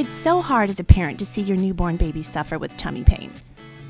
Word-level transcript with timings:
It's 0.00 0.14
so 0.14 0.40
hard 0.40 0.70
as 0.70 0.80
a 0.80 0.84
parent 0.84 1.18
to 1.18 1.26
see 1.26 1.42
your 1.42 1.58
newborn 1.58 1.98
baby 1.98 2.22
suffer 2.22 2.58
with 2.58 2.74
tummy 2.78 3.04
pain. 3.04 3.30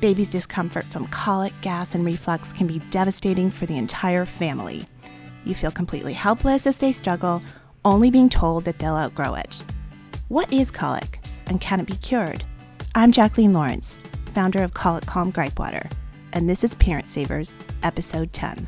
Baby's 0.01 0.27
discomfort 0.27 0.83
from 0.83 1.07
colic, 1.07 1.53
gas, 1.61 1.95
and 1.95 2.03
reflux 2.03 2.51
can 2.51 2.67
be 2.67 2.79
devastating 2.89 3.49
for 3.49 3.65
the 3.65 3.77
entire 3.77 4.25
family. 4.25 4.85
You 5.45 5.55
feel 5.55 5.71
completely 5.71 6.11
helpless 6.11 6.67
as 6.67 6.75
they 6.75 6.91
struggle, 6.91 7.41
only 7.85 8.11
being 8.11 8.27
told 8.27 8.65
that 8.65 8.77
they'll 8.77 8.97
outgrow 8.97 9.35
it. 9.35 9.63
What 10.27 10.51
is 10.51 10.69
colic, 10.69 11.21
and 11.47 11.61
can 11.61 11.79
it 11.79 11.87
be 11.87 11.95
cured? 11.95 12.43
I'm 12.93 13.13
Jacqueline 13.13 13.53
Lawrence, 13.53 13.97
founder 14.33 14.63
of 14.63 14.73
Colic 14.73 15.05
Calm 15.05 15.31
Gripe 15.31 15.57
Water, 15.57 15.87
and 16.33 16.49
this 16.49 16.65
is 16.65 16.75
Parent 16.75 17.09
Savers, 17.09 17.57
Episode 17.83 18.33
10 18.33 18.67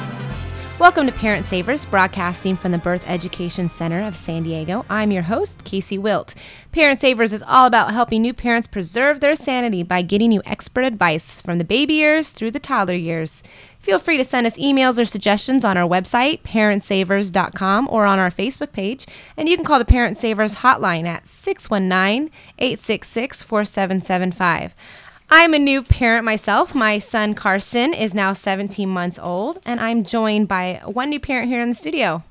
Welcome 0.81 1.05
to 1.05 1.13
Parent 1.13 1.45
Savers, 1.45 1.85
broadcasting 1.85 2.55
from 2.55 2.71
the 2.71 2.79
Birth 2.79 3.03
Education 3.05 3.69
Center 3.69 4.01
of 4.01 4.17
San 4.17 4.41
Diego. 4.41 4.83
I'm 4.89 5.11
your 5.11 5.21
host, 5.21 5.63
Casey 5.63 5.99
Wilt. 5.99 6.33
Parent 6.71 6.99
Savers 6.99 7.33
is 7.33 7.43
all 7.45 7.67
about 7.67 7.93
helping 7.93 8.23
new 8.23 8.33
parents 8.33 8.65
preserve 8.65 9.19
their 9.19 9.35
sanity 9.35 9.83
by 9.83 10.01
getting 10.01 10.31
you 10.31 10.41
expert 10.43 10.81
advice 10.81 11.39
from 11.39 11.59
the 11.59 11.63
baby 11.63 11.93
years 11.93 12.31
through 12.31 12.49
the 12.49 12.59
toddler 12.59 12.95
years. 12.95 13.43
Feel 13.77 13.99
free 13.99 14.17
to 14.17 14.25
send 14.25 14.47
us 14.47 14.57
emails 14.57 14.99
or 14.99 15.05
suggestions 15.05 15.63
on 15.63 15.77
our 15.77 15.87
website, 15.87 16.41
parentsavers.com, 16.41 17.87
or 17.87 18.07
on 18.07 18.17
our 18.17 18.31
Facebook 18.31 18.71
page. 18.71 19.05
And 19.37 19.47
you 19.47 19.57
can 19.57 19.65
call 19.65 19.77
the 19.77 19.85
Parent 19.85 20.17
Savers 20.17 20.55
hotline 20.55 21.05
at 21.05 21.27
619 21.27 22.31
866 22.57 23.43
4775. 23.43 24.73
I'm 25.33 25.53
a 25.53 25.59
new 25.59 25.81
parent 25.81 26.25
myself. 26.25 26.75
My 26.75 26.99
son 26.99 27.35
Carson 27.35 27.93
is 27.93 28.13
now 28.13 28.33
17 28.33 28.89
months 28.89 29.17
old, 29.17 29.59
and 29.65 29.79
I'm 29.79 30.03
joined 30.03 30.49
by 30.49 30.81
one 30.83 31.09
new 31.09 31.21
parent 31.21 31.47
here 31.47 31.61
in 31.61 31.69
the 31.69 31.75
studio. 31.75 32.21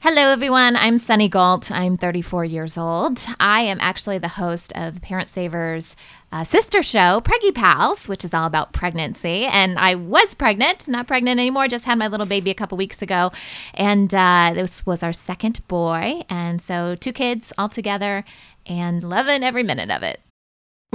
Hello, 0.00 0.30
everyone. 0.30 0.76
I'm 0.76 0.98
Sunny 0.98 1.28
Gault. 1.28 1.72
I'm 1.72 1.96
34 1.96 2.44
years 2.44 2.78
old. 2.78 3.26
I 3.40 3.62
am 3.62 3.78
actually 3.80 4.18
the 4.18 4.28
host 4.28 4.72
of 4.76 5.02
Parent 5.02 5.28
Savers 5.28 5.96
uh, 6.30 6.44
sister 6.44 6.84
show, 6.84 7.20
Preggy 7.20 7.52
Pals, 7.52 8.06
which 8.06 8.24
is 8.24 8.32
all 8.32 8.46
about 8.46 8.72
pregnancy. 8.72 9.46
And 9.46 9.76
I 9.76 9.96
was 9.96 10.34
pregnant, 10.34 10.86
not 10.86 11.08
pregnant 11.08 11.40
anymore, 11.40 11.66
just 11.66 11.86
had 11.86 11.98
my 11.98 12.06
little 12.06 12.26
baby 12.26 12.52
a 12.52 12.54
couple 12.54 12.78
weeks 12.78 13.02
ago. 13.02 13.32
And 13.74 14.14
uh, 14.14 14.52
this 14.54 14.86
was 14.86 15.02
our 15.02 15.12
second 15.12 15.66
boy. 15.66 16.22
And 16.30 16.62
so 16.62 16.94
two 16.94 17.12
kids 17.12 17.52
all 17.58 17.68
together 17.68 18.24
and 18.66 19.02
loving 19.02 19.42
every 19.42 19.64
minute 19.64 19.90
of 19.90 20.04
it. 20.04 20.20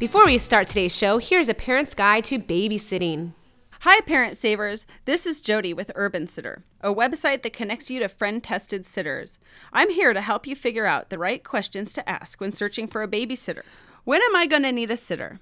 Before 0.00 0.24
we 0.24 0.38
start 0.38 0.66
today's 0.66 0.96
show, 0.96 1.18
here's 1.18 1.50
a 1.50 1.52
parent's 1.54 1.92
guide 1.92 2.24
to 2.24 2.38
babysitting. 2.38 3.34
Hi, 3.80 4.00
Parent 4.00 4.34
Savers. 4.34 4.86
This 5.04 5.26
is 5.26 5.42
Jody 5.42 5.74
with 5.74 5.92
Urban 5.94 6.26
Sitter, 6.26 6.64
a 6.80 6.88
website 6.88 7.42
that 7.42 7.52
connects 7.52 7.90
you 7.90 8.00
to 8.00 8.08
friend 8.08 8.42
tested 8.42 8.86
sitters. 8.86 9.38
I'm 9.74 9.90
here 9.90 10.14
to 10.14 10.22
help 10.22 10.46
you 10.46 10.56
figure 10.56 10.86
out 10.86 11.10
the 11.10 11.18
right 11.18 11.44
questions 11.44 11.92
to 11.92 12.08
ask 12.08 12.40
when 12.40 12.50
searching 12.50 12.88
for 12.88 13.02
a 13.02 13.08
babysitter. 13.08 13.60
When 14.04 14.22
am 14.22 14.34
I 14.34 14.46
going 14.46 14.62
to 14.62 14.72
need 14.72 14.90
a 14.90 14.96
sitter? 14.96 15.38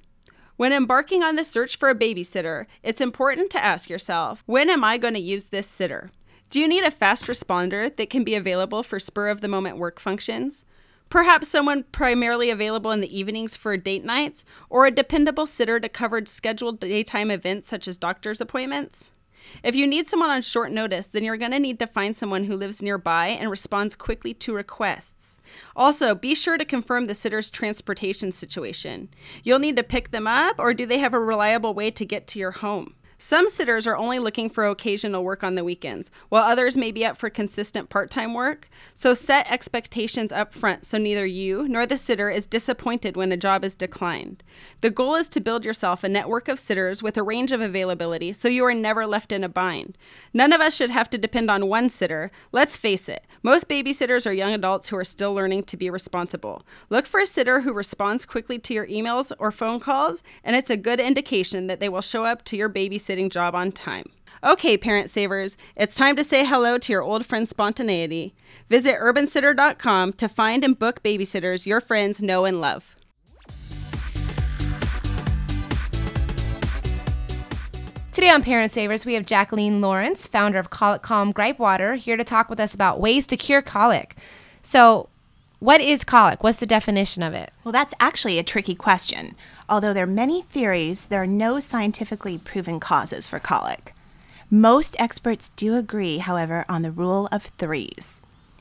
When 0.57 0.73
embarking 0.73 1.23
on 1.23 1.37
the 1.37 1.45
search 1.45 1.77
for 1.77 1.89
a 1.89 1.95
babysitter, 1.95 2.67
it's 2.83 3.01
important 3.01 3.51
to 3.51 3.65
ask 3.65 3.89
yourself 3.89 4.43
when 4.47 4.71
am 4.71 4.83
I 4.83 4.99
going 4.99 5.15
to 5.15 5.21
use 5.21 5.45
this 5.45 5.69
sitter? 5.69 6.11
Do 6.51 6.59
you 6.59 6.67
need 6.67 6.83
a 6.83 6.91
fast 6.91 7.27
responder 7.27 7.97
that 7.97 8.11
can 8.11 8.25
be 8.25 8.35
available 8.35 8.83
for 8.83 8.99
spur 8.99 9.29
of 9.29 9.41
the 9.41 9.47
moment 9.47 9.79
work 9.79 10.01
functions? 10.01 10.65
Perhaps 11.11 11.49
someone 11.49 11.85
primarily 11.85 12.51
available 12.51 12.91
in 12.91 13.01
the 13.01 13.19
evenings 13.19 13.57
for 13.57 13.77
date 13.77 14.05
nights, 14.05 14.45
or 14.69 14.87
a 14.87 14.91
dependable 14.91 15.47
sitter 15.47 15.81
to 15.81 15.89
cover 15.89 16.25
scheduled 16.27 16.81
daytime 16.81 17.31
events 17.31 17.69
such 17.69 17.89
as 17.89 17.97
doctor's 17.97 18.41
appointments. 18.41 19.11
If 19.63 19.75
you 19.75 19.87
need 19.87 20.09
someone 20.09 20.31
on 20.31 20.43
short 20.43 20.73
notice, 20.73 21.07
then 21.07 21.25
you're 21.25 21.39
going 21.39 21.53
to 21.53 21.59
need 21.59 21.79
to 21.79 21.87
find 21.87 22.17
someone 22.17 22.45
who 22.45 22.57
lives 22.57 22.83
nearby 22.83 23.29
and 23.29 23.51
responds 23.51 23.95
quickly 23.95 24.35
to 24.35 24.53
requests. 24.53 25.39
Also, 25.75 26.15
be 26.15 26.35
sure 26.35 26.59
to 26.59 26.65
confirm 26.65 27.07
the 27.07 27.15
sitter's 27.15 27.49
transportation 27.49 28.33
situation. 28.33 29.09
You'll 29.43 29.59
need 29.59 29.77
to 29.77 29.83
pick 29.83 30.11
them 30.11 30.27
up, 30.27 30.57
or 30.59 30.75
do 30.75 30.85
they 30.85 30.99
have 30.99 31.15
a 31.15 31.21
reliable 31.21 31.73
way 31.73 31.91
to 31.91 32.05
get 32.05 32.27
to 32.29 32.39
your 32.39 32.51
home? 32.51 32.95
Some 33.21 33.49
sitters 33.49 33.85
are 33.89 33.97
only 33.97 34.21
looking 34.21 34.49
for 34.49 34.65
occasional 34.65 35.25
work 35.25 35.43
on 35.43 35.57
the 35.57 35.65
weekends, 35.65 36.09
while 36.29 36.45
others 36.45 36.77
may 36.77 36.93
be 36.93 37.05
up 37.05 37.17
for 37.17 37.29
consistent 37.29 37.89
part 37.89 38.13
time 38.13 38.33
work. 38.33 38.71
So 38.95 39.13
set 39.13 39.51
expectations 39.51 40.33
up 40.33 40.55
front 40.55 40.85
so 40.85 40.99
neither 40.99 41.27
you 41.27 41.67
nor 41.67 41.85
the 41.85 41.97
sitter 41.97 42.31
is 42.31 42.47
disappointed 42.47 43.17
when 43.17 43.33
a 43.33 43.37
job 43.37 43.65
is 43.65 43.75
declined. 43.75 44.45
The 44.83 44.91
goal 44.91 45.17
is 45.17 45.29
to 45.31 45.41
build 45.41 45.65
yourself 45.65 46.05
a 46.05 46.09
network 46.09 46.47
of 46.47 46.61
sitters 46.61 47.03
with 47.03 47.17
a 47.17 47.25
range 47.25 47.51
of 47.51 47.61
availability 47.61 48.33
so 48.33 48.47
you 48.47 48.65
are 48.65 48.73
never 48.73 49.05
left 49.05 49.33
in 49.33 49.43
a 49.43 49.49
bind. 49.49 49.99
None 50.33 50.53
of 50.53 50.61
us 50.61 50.77
should 50.77 50.91
have 50.91 51.11
to 51.11 51.19
depend 51.19 51.51
on 51.51 51.67
one 51.67 51.91
sitter. 51.91 52.31
Let's 52.53 52.77
face 52.77 53.09
it, 53.09 53.27
most 53.43 53.69
babysitters 53.69 54.29
are 54.29 54.33
young 54.33 54.55
adults 54.55 54.91
who 54.91 54.97
are 54.97 55.05
still 55.05 55.35
learning 55.35 55.65
to 55.65 55.77
be 55.77 55.91
responsible. 55.91 56.65
Look 56.89 57.05
for 57.05 57.19
a 57.19 57.27
sitter 57.27 57.63
who 57.63 57.73
responds 57.73 58.25
quickly 58.25 58.61
to 58.61 58.75
your 58.75 58.87
emails 58.87 59.33
or 59.41 59.51
phone 59.51 59.81
calls, 59.81 60.23
and 60.45 60.55
it's 60.55 60.71
a 60.71 60.77
good 60.77 61.01
indication 61.01 61.67
that 61.67 61.81
they 61.81 61.89
will 61.89 62.01
show 62.01 62.25
up 62.25 62.45
to 62.45 62.57
your 62.57 62.69
babysitting 62.69 63.08
babysitting 63.09 63.31
job 63.31 63.55
on 63.55 63.73
time. 63.73 64.11
Okay, 64.45 64.77
parent 64.77 65.11
savers, 65.11 65.57
it's 65.75 65.97
time 65.97 66.15
to 66.17 66.23
say 66.23 66.45
hello 66.45 66.79
to 66.79 66.93
your 66.93 67.03
old 67.03 67.27
friend 67.27 67.49
spontaneity. 67.49 68.35
Visit 68.69 68.97
urbansitter.com 69.01 70.13
to 70.13 70.29
find 70.29 70.63
and 70.63 70.79
book 70.79 71.03
babysitters 71.03 71.67
your 71.67 71.81
friends 71.81 72.23
know 72.23 72.45
and 72.45 72.61
love. 72.61 72.95
Today 78.13 78.31
on 78.31 78.43
Parent 78.43 78.73
Savers, 78.73 79.07
we 79.07 79.15
have 79.15 79.25
Jacqueline 79.27 79.81
Lawrence, 79.81 80.27
founder 80.27 80.59
of 80.59 80.71
Colic 80.71 81.03
Calm 81.03 81.31
Gripe 81.31 81.61
Water, 81.61 81.95
here 81.95 82.17
to 82.17 82.25
talk 82.25 82.51
with 82.51 82.59
us 82.59 82.75
about 82.75 83.01
ways 83.01 83.29
to 83.29 83.37
cure 83.37 83.63
colic. 83.63 84.17
So, 84.61 85.09
what 85.61 85.81
is 85.81 86.03
colic? 86.03 86.43
What's 86.43 86.59
the 86.59 86.67
definition 86.67 87.23
of 87.23 87.33
it? 87.33 87.53
Well, 87.63 87.71
that's 87.71 87.95
actually 88.01 88.39
a 88.41 88.43
tricky 88.43 88.75
question. 88.75 89.37
Although 89.69 89.93
there 89.93 90.05
are 90.05 90.07
many 90.25 90.43
theories, 90.43 91.07
there 91.07 91.23
are 91.23 91.27
no 91.27 91.61
scientifically 91.61 92.39
proven 92.39 92.81
causes 92.81 93.29
for 93.29 93.39
colic. 93.39 93.95
Most 94.51 94.97
experts 94.99 95.51
do 95.57 95.75
agree, 95.77 96.19
however, 96.19 96.65
on 96.69 96.83
the 96.83 96.91
rule 96.93 97.29
of 97.31 97.45
threes. 97.59 98.21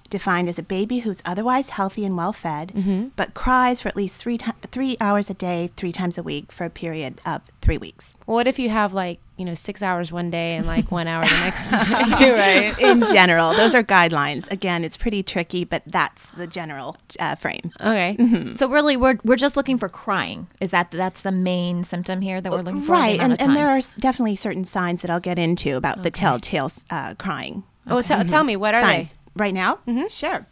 defined 0.09 0.48
as 0.48 0.57
a 0.57 0.63
baby 0.63 1.00
who's 1.00 1.21
otherwise 1.25 1.68
healthy 1.69 2.06
and 2.06 2.15
well 2.15 2.31
fed, 2.31 2.71
Mm-hmm. 2.74 3.07
but 3.18 3.33
cries 3.33 3.81
for 3.81 3.89
at 3.89 3.95
least 3.98 4.15
three, 4.15 4.38
three 4.71 4.95
hours 5.01 5.30
a 5.30 5.33
day, 5.33 5.69
three 5.75 5.92
times 5.92 6.18
a 6.18 6.24
week 6.24 6.50
for 6.50 6.63
a 6.63 6.69
period 6.69 7.19
of 7.25 7.42
three 7.62 7.77
weeks. 7.77 8.15
What 8.25 8.48
if 8.48 8.57
you 8.57 8.69
have 8.69 8.94
like 8.94 9.19
you 9.38 9.45
know 9.45 9.54
six 9.54 9.81
hours 9.84 10.12
one 10.12 10.30
day 10.30 10.56
and 10.56 10.66
like 10.68 10.92
one 10.92 11.07
hour 11.07 11.24
the 11.24 11.30
next 11.39 11.72
day? 11.88 12.31
right. 12.34 12.80
In 12.80 13.06
general, 13.06 13.54
those 13.54 13.75
are 13.75 13.84
guidelines. 13.84 14.51
Again, 14.51 14.84
it's 14.84 14.98
pretty 14.98 15.24
tricky, 15.24 15.63
but 15.63 15.84
that's 15.86 16.28
the 16.31 16.48
general 16.48 16.98
uh, 17.19 17.36
frame. 17.36 17.72
Okay. 17.80 18.16
Mm-hmm. 18.19 18.51
So 18.54 18.69
really, 18.69 18.98
we're 18.98 19.18
we're 19.24 19.36
just 19.36 19.56
looking 19.56 19.78
for 19.78 19.89
crying. 19.89 20.48
Is 20.60 20.72
that 20.72 20.92
that's 20.92 21.22
the 21.22 21.31
main 21.31 21.84
symptom 21.84 22.22
here 22.22 22.42
that 22.42 22.51
we're 22.51 22.62
looking 22.62 22.81
for? 22.84 22.94
Right. 22.94 23.18
the 23.18 23.24
And, 23.24 23.42
and 23.42 23.56
there 23.56 23.68
are 23.68 23.80
definitely 24.00 24.36
certain 24.36 24.66
signs 24.66 25.01
that 25.01 25.12
I'll 25.12 25.19
get 25.19 25.39
into 25.39 25.78
about 25.78 26.04
the 26.04 26.12
telltale 26.12 26.72
uh, 26.89 27.16
crying. 27.16 27.63
Oh, 27.88 28.01
tell 28.01 28.25
tell 28.25 28.44
me 28.44 28.56
what 28.56 28.74
are 28.75 28.81
signs. 28.81 29.12
they? 29.12 29.18
Right 29.36 29.54
now? 29.54 29.75
Mm-hmm. 29.88 30.07
Sure. 30.10 30.45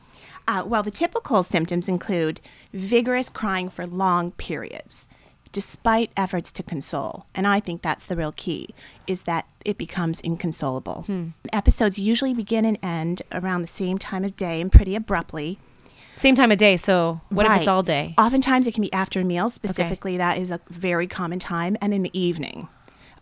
Uh, 0.47 0.63
well, 0.65 0.83
the 0.83 0.91
typical 0.91 1.41
symptoms 1.41 1.87
include 1.87 2.39
vigorous 2.71 3.29
crying 3.29 3.67
for 3.69 3.87
long 3.87 4.31
periods, 4.33 5.07
despite 5.55 6.11
efforts 6.17 6.51
to 6.51 6.61
console. 6.61 7.27
And 7.33 7.47
I 7.47 7.61
think 7.61 7.81
that's 7.81 8.05
the 8.05 8.17
real 8.17 8.33
key, 8.33 8.75
is 9.07 9.21
that 9.21 9.47
it 9.63 9.77
becomes 9.77 10.19
inconsolable. 10.19 11.03
Hmm. 11.03 11.29
Episodes 11.53 11.97
usually 11.97 12.33
begin 12.33 12.65
and 12.65 12.77
end 12.83 13.21
around 13.31 13.61
the 13.61 13.69
same 13.69 13.97
time 13.97 14.25
of 14.25 14.35
day 14.35 14.59
and 14.59 14.69
pretty 14.69 14.97
abruptly. 14.97 15.57
Same 16.17 16.35
time 16.35 16.51
of 16.51 16.57
day. 16.57 16.75
So 16.75 17.21
what 17.29 17.45
if 17.45 17.59
it's 17.59 17.69
all 17.69 17.83
day? 17.83 18.15
Oftentimes 18.17 18.67
it 18.67 18.73
can 18.73 18.81
be 18.81 18.91
after 18.91 19.23
meals. 19.23 19.53
Specifically, 19.53 20.17
that 20.17 20.37
is 20.37 20.51
a 20.51 20.59
very 20.69 21.07
common 21.07 21.39
time, 21.39 21.77
and 21.79 21.93
in 21.93 22.03
the 22.03 22.19
evening 22.19 22.67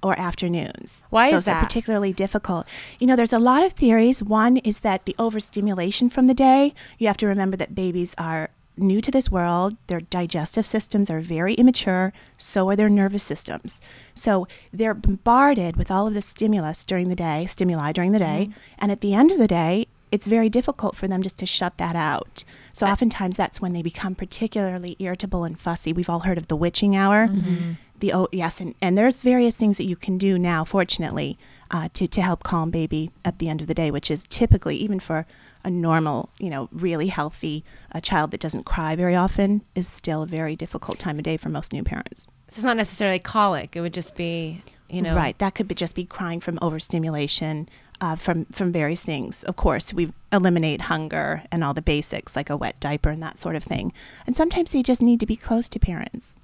or 0.01 0.19
afternoons. 0.19 1.05
Why 1.11 1.27
is 1.27 1.45
that? 1.45 1.57
are 1.57 1.63
particularly 1.63 2.13
difficult. 2.13 2.65
You 2.97 3.05
know, 3.05 3.15
there's 3.15 3.31
a 3.31 3.37
lot 3.37 3.63
of 3.63 3.73
theories. 3.73 4.23
One 4.23 4.57
is 4.57 4.79
that 4.79 5.05
the 5.05 5.15
overstimulation 5.19 6.09
from 6.09 6.25
the 6.25 6.33
day. 6.33 6.73
You 6.97 7.05
have 7.05 7.17
to 7.17 7.27
remember 7.27 7.57
that 7.57 7.75
babies 7.75 8.15
are 8.17 8.49
new 8.77 9.01
to 9.01 9.11
this 9.11 9.31
world. 9.31 9.75
Their 9.87 10.01
digestive 10.01 10.65
systems 10.65 11.11
are 11.11 11.19
very 11.19 11.53
immature. 11.53 12.13
So 12.37 12.69
are 12.69 12.75
their 12.75 12.89
nervous 12.89 13.23
systems. 13.23 13.81
So 14.15 14.47
they're 14.71 14.93
bombarded 14.93 15.77
with 15.77 15.91
all 15.91 16.07
of 16.07 16.13
the 16.13 16.21
stimulus 16.21 16.85
during 16.85 17.09
the 17.09 17.15
day, 17.15 17.45
stimuli 17.45 17.91
during 17.91 18.11
the 18.11 18.19
day, 18.19 18.49
and 18.79 18.91
at 18.91 19.01
the 19.01 19.13
end 19.13 19.31
of 19.31 19.37
the 19.37 19.47
day, 19.47 19.87
it's 20.11 20.27
very 20.27 20.47
difficult 20.47 20.95
for 20.95 21.07
them 21.07 21.23
just 21.23 21.39
to 21.39 21.45
shut 21.47 21.77
that 21.77 21.95
out. 21.95 22.43
So 22.71 22.85
oftentimes 22.85 23.35
that's 23.35 23.59
when 23.59 23.73
they 23.73 23.81
become 23.81 24.13
particularly 24.13 24.95
irritable 24.99 25.43
and 25.43 25.59
fussy. 25.59 25.91
We've 25.91 26.09
all 26.09 26.19
heard 26.19 26.37
of 26.37 26.49
the 26.49 26.55
witching 26.55 26.95
hour. 26.95 27.27
The 27.97 28.13
oh 28.13 28.27
yes, 28.31 28.59
and, 28.59 28.75
and 28.81 28.95
there's 28.95 29.23
various 29.23 29.57
things 29.57 29.77
that 29.77 29.85
you 29.85 29.95
can 29.95 30.17
do 30.19 30.37
now, 30.37 30.65
fortunately, 30.65 31.39
uh, 31.71 31.89
to 31.93 32.07
to 32.07 32.21
help 32.21 32.43
calm 32.43 32.69
baby 32.69 33.11
at 33.25 33.39
the 33.39 33.49
end 33.49 33.61
of 33.61 33.67
the 33.67 33.73
day, 33.73 33.89
which 33.89 34.11
is 34.11 34.27
typically 34.27 34.75
even 34.75 34.99
for 34.99 35.25
a 35.63 35.69
normal, 35.69 36.29
you 36.39 36.49
know, 36.49 36.69
really 36.71 37.07
healthy 37.07 37.63
a 37.91 38.01
child 38.01 38.31
that 38.31 38.39
doesn't 38.39 38.65
cry 38.65 38.95
very 38.95 39.15
often 39.15 39.61
is 39.75 39.87
still 39.87 40.23
a 40.23 40.27
very 40.27 40.55
difficult 40.55 40.99
time 40.99 41.17
of 41.17 41.23
day 41.23 41.37
for 41.37 41.49
most 41.49 41.73
new 41.73 41.83
parents. 41.83 42.27
So 42.49 42.59
it's 42.59 42.65
not 42.65 42.77
necessarily 42.77 43.19
colic. 43.19 43.75
It 43.75 43.81
would 43.81 43.93
just 43.93 44.15
be 44.15 44.61
you 44.89 45.01
know 45.01 45.15
Right. 45.15 45.37
That 45.39 45.55
could 45.55 45.67
be 45.67 45.75
just 45.75 45.95
be 45.95 46.05
crying 46.05 46.39
from 46.39 46.59
overstimulation, 46.61 47.67
uh, 47.99 48.15
from 48.15 48.45
from 48.45 48.71
various 48.71 49.01
things. 49.01 49.43
Of 49.43 49.55
course, 49.55 49.93
we 49.93 50.13
eliminate 50.31 50.81
hunger 50.81 51.43
and 51.51 51.63
all 51.63 51.73
the 51.73 51.81
basics 51.81 52.35
like 52.35 52.49
a 52.49 52.57
wet 52.57 52.79
diaper 52.79 53.09
and 53.09 53.23
that 53.23 53.39
sort 53.39 53.55
of 53.55 53.63
thing. 53.63 53.91
And 54.27 54.35
sometimes 54.35 54.71
they 54.71 54.83
just 54.83 55.01
need 55.01 55.19
to 55.19 55.25
be 55.25 55.35
close 55.35 55.67
to 55.69 55.79
parents. 55.79 56.35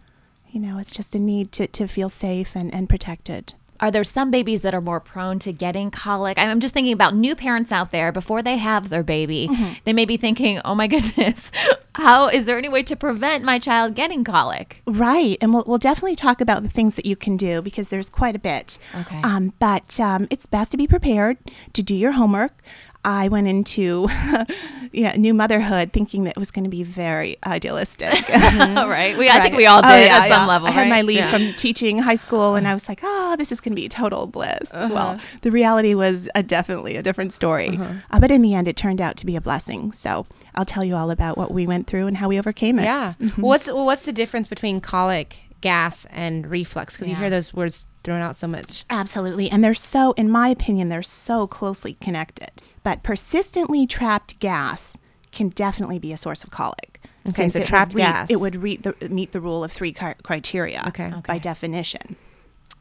You 0.51 0.59
know, 0.59 0.79
it's 0.79 0.91
just 0.91 1.13
a 1.13 1.19
need 1.19 1.51
to, 1.53 1.67
to 1.67 1.87
feel 1.87 2.09
safe 2.09 2.55
and, 2.55 2.73
and 2.73 2.89
protected. 2.89 3.53
Are 3.79 3.91
there 3.91 4.03
some 4.03 4.29
babies 4.29 4.61
that 4.61 4.73
are 4.73 4.81
more 4.81 4.99
prone 4.99 5.39
to 5.39 5.53
getting 5.53 5.89
colic? 5.89 6.37
I'm 6.37 6.59
just 6.59 6.73
thinking 6.73 6.93
about 6.93 7.15
new 7.15 7.35
parents 7.35 7.71
out 7.71 7.91
there 7.91 8.11
before 8.11 8.41
they 8.41 8.57
have 8.57 8.89
their 8.89 9.03
baby. 9.03 9.47
Mm-hmm. 9.49 9.73
They 9.85 9.93
may 9.93 10.05
be 10.05 10.17
thinking, 10.17 10.59
"Oh 10.65 10.75
my 10.75 10.87
goodness, 10.95 11.51
how 11.95 12.27
is 12.27 12.45
there 12.45 12.57
any 12.57 12.69
way 12.69 12.83
to 12.83 12.95
prevent 12.95 13.43
my 13.43 13.59
child 13.59 13.95
getting 13.95 14.23
colic?" 14.23 14.81
Right. 14.85 15.37
And 15.41 15.53
we'll, 15.53 15.63
we'll 15.65 15.77
definitely 15.77 16.15
talk 16.15 16.41
about 16.41 16.63
the 16.63 16.69
things 16.69 16.95
that 16.95 17.05
you 17.05 17.15
can 17.15 17.37
do 17.37 17.61
because 17.61 17.87
there's 17.87 18.09
quite 18.09 18.35
a 18.35 18.39
bit. 18.39 18.77
Okay. 19.01 19.21
Um, 19.23 19.53
but 19.59 19.99
um, 19.99 20.27
it's 20.29 20.45
best 20.45 20.71
to 20.71 20.77
be 20.77 20.87
prepared 20.87 21.37
to 21.73 21.81
do 21.81 21.95
your 21.95 22.13
homework. 22.13 22.61
I 23.05 23.29
went 23.29 23.47
into 23.47 24.07
yeah, 24.91 25.15
new 25.15 25.33
motherhood 25.33 25.93
thinking 25.93 26.23
that 26.25 26.31
it 26.31 26.37
was 26.37 26.51
going 26.51 26.63
to 26.65 26.69
be 26.69 26.83
very 26.83 27.37
idealistic. 27.45 28.27
right? 28.29 29.15
We, 29.19 29.29
I 29.29 29.41
think 29.41 29.55
we 29.55 29.65
all 29.65 29.81
did 29.81 29.91
Oh, 29.91 29.95
yeah, 29.95 30.17
at 30.19 30.29
some 30.29 30.47
level. 30.47 30.67
I 30.67 30.71
had 30.71 30.87
my 30.87 30.97
right? 30.97 31.05
leave 31.05 31.17
Yeah. 31.17 31.31
from 31.31 31.53
teaching 31.55 31.99
high 31.99 32.15
school, 32.15 32.55
and 32.55 32.67
I 32.67 32.73
was 32.73 32.87
like, 32.87 32.99
"Oh, 33.03 33.35
this 33.37 33.51
is 33.51 33.59
going 33.59 33.71
to 33.71 33.75
be 33.81 33.89
total 33.89 34.27
bliss." 34.27 34.73
Uh-huh. 34.73 34.93
Well, 34.93 35.19
the 35.41 35.51
reality 35.51 35.93
was 35.93 36.29
a, 36.35 36.43
definitely 36.43 36.95
a 36.95 37.03
different 37.03 37.33
story, 37.33 37.77
uh, 38.11 38.19
but 38.19 38.31
in 38.31 38.41
the 38.41 38.53
end, 38.53 38.67
it 38.67 38.75
turned 38.77 39.01
out 39.01 39.17
to 39.17 39.25
be 39.25 39.35
a 39.35 39.41
blessing. 39.41 39.91
So 39.91 40.25
I'll 40.55 40.65
tell 40.65 40.83
you 40.83 40.95
all 40.95 41.11
about 41.11 41.37
what 41.37 41.51
we 41.51 41.65
went 41.67 41.87
through 41.87 42.07
and 42.07 42.17
how 42.17 42.29
we 42.29 42.37
overcame 42.37 42.79
it. 42.79 42.83
Yeah. 42.83 43.13
Mm-hmm. 43.19 43.41
What's 43.41 43.67
well, 43.67 43.85
what's 43.85 44.03
the 44.03 44.13
difference 44.13 44.47
between 44.47 44.79
colic, 44.81 45.37
gas, 45.61 46.05
and 46.11 46.51
reflux? 46.53 46.95
Because 46.95 47.07
you 47.07 47.15
hear 47.15 47.29
those 47.29 47.53
words 47.53 47.85
thrown 48.03 48.21
out 48.21 48.37
so 48.37 48.47
much. 48.47 48.85
Absolutely. 48.89 49.49
And 49.49 49.63
they're 49.63 49.73
so, 49.73 50.13
in 50.13 50.29
my 50.29 50.49
opinion, 50.49 50.89
they're 50.89 51.03
so 51.03 51.47
closely 51.47 51.95
connected. 52.01 52.51
But 52.83 53.03
persistently 53.03 53.85
trapped 53.85 54.39
gas 54.39 54.97
can 55.31 55.49
definitely 55.49 55.99
be 55.99 56.13
a 56.13 56.17
source 56.17 56.43
of 56.43 56.51
colic. 56.51 57.01
Okay, 57.25 57.31
since 57.33 57.53
so 57.53 57.59
it 57.59 57.67
trapped 57.67 57.93
re- 57.93 58.01
gas. 58.01 58.29
It 58.31 58.39
would 58.39 58.55
re- 58.55 58.77
the, 58.77 58.95
meet 59.09 59.33
the 59.33 59.41
rule 59.41 59.63
of 59.63 59.71
three 59.71 59.91
cri- 59.91 60.15
criteria 60.23 60.85
Okay. 60.87 61.13
by 61.27 61.37
definition. 61.37 62.15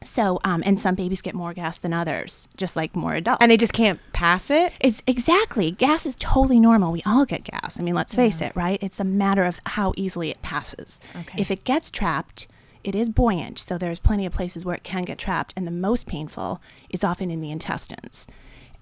So, 0.01 0.39
um, 0.45 0.63
and 0.65 0.79
some 0.79 0.95
babies 0.95 1.21
get 1.21 1.35
more 1.35 1.53
gas 1.53 1.77
than 1.77 1.91
others, 1.93 2.47
just 2.55 2.77
like 2.77 2.95
more 2.95 3.15
adults. 3.15 3.39
And 3.41 3.51
they 3.51 3.57
just 3.57 3.73
can't 3.73 3.99
pass 4.13 4.49
it. 4.49 4.71
It's 4.79 5.03
exactly. 5.05 5.71
Gas 5.71 6.05
is 6.05 6.15
totally 6.15 6.59
normal. 6.59 6.93
We 6.93 7.01
all 7.05 7.25
get 7.25 7.43
gas. 7.43 7.77
I 7.79 7.83
mean, 7.83 7.95
let's 7.95 8.15
face 8.15 8.39
it, 8.39 8.55
right? 8.55 8.79
It's 8.81 9.01
a 9.01 9.03
matter 9.03 9.43
of 9.43 9.59
how 9.65 9.93
easily 9.97 10.29
it 10.29 10.41
passes. 10.41 11.01
Okay. 11.19 11.41
If 11.41 11.51
it 11.51 11.65
gets 11.65 11.91
trapped, 11.91 12.47
it 12.83 12.95
is 12.95 13.09
buoyant. 13.09 13.59
So 13.59 13.77
there's 13.77 13.99
plenty 13.99 14.25
of 14.25 14.33
places 14.33 14.65
where 14.65 14.75
it 14.75 14.83
can 14.83 15.03
get 15.03 15.17
trapped. 15.17 15.53
And 15.55 15.67
the 15.67 15.71
most 15.71 16.07
painful 16.07 16.61
is 16.89 17.03
often 17.03 17.31
in 17.31 17.41
the 17.41 17.51
intestines. 17.51 18.27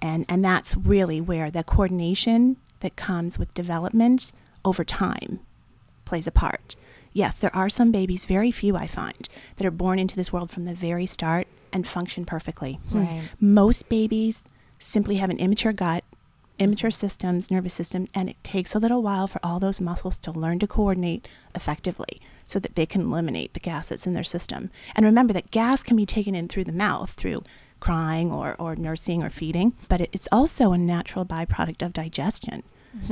And, 0.01 0.25
and 0.29 0.43
that's 0.43 0.77
really 0.77 1.19
where 1.19 1.49
the 1.49 1.63
coordination 1.63 2.57
that 2.81 2.95
comes 2.95 3.39
with 3.39 3.53
development 3.53 4.31
over 4.63 4.83
time 4.83 5.39
plays 6.05 6.27
a 6.27 6.31
part. 6.31 6.75
Yes, 7.13 7.37
there 7.37 7.55
are 7.55 7.69
some 7.69 7.91
babies, 7.91 8.25
very 8.25 8.51
few 8.51 8.75
I 8.75 8.85
find, 8.85 9.27
that 9.55 9.65
are 9.65 9.71
born 9.71 9.97
into 9.97 10.15
this 10.15 10.31
world 10.31 10.51
from 10.51 10.65
the 10.65 10.75
very 10.75 11.07
start 11.07 11.47
and 11.73 11.87
function 11.87 12.25
perfectly. 12.25 12.79
Hmm. 12.89 12.97
Hmm. 12.97 13.05
Right. 13.05 13.29
Most 13.39 13.89
babies 13.89 14.43
simply 14.77 15.15
have 15.15 15.31
an 15.31 15.39
immature 15.39 15.73
gut, 15.73 16.03
immature 16.59 16.91
systems, 16.91 17.49
nervous 17.49 17.73
system, 17.73 18.07
and 18.13 18.29
it 18.29 18.43
takes 18.43 18.75
a 18.75 18.79
little 18.79 19.01
while 19.01 19.27
for 19.27 19.39
all 19.43 19.59
those 19.59 19.81
muscles 19.81 20.17
to 20.19 20.31
learn 20.31 20.59
to 20.59 20.67
coordinate 20.67 21.27
effectively 21.55 22.19
so 22.47 22.57
that 22.59 22.75
they 22.75 22.85
can 22.87 23.01
eliminate 23.01 23.53
the 23.53 23.59
gas 23.59 23.89
that's 23.89 24.07
in 24.07 24.13
their 24.13 24.23
system. 24.23 24.71
And 24.95 25.05
remember 25.05 25.33
that 25.33 25.51
gas 25.51 25.83
can 25.83 25.95
be 25.95 26.05
taken 26.05 26.33
in 26.33 26.47
through 26.47 26.63
the 26.63 26.71
mouth, 26.71 27.11
through 27.11 27.43
crying 27.79 28.31
or, 28.31 28.55
or 28.57 28.75
nursing 28.75 29.21
or 29.23 29.29
feeding, 29.29 29.73
but 29.89 30.01
it, 30.01 30.09
it's 30.11 30.27
also 30.31 30.71
a 30.71 30.77
natural 30.79 31.25
byproduct 31.25 31.85
of 31.85 31.93
digestion. 31.93 32.63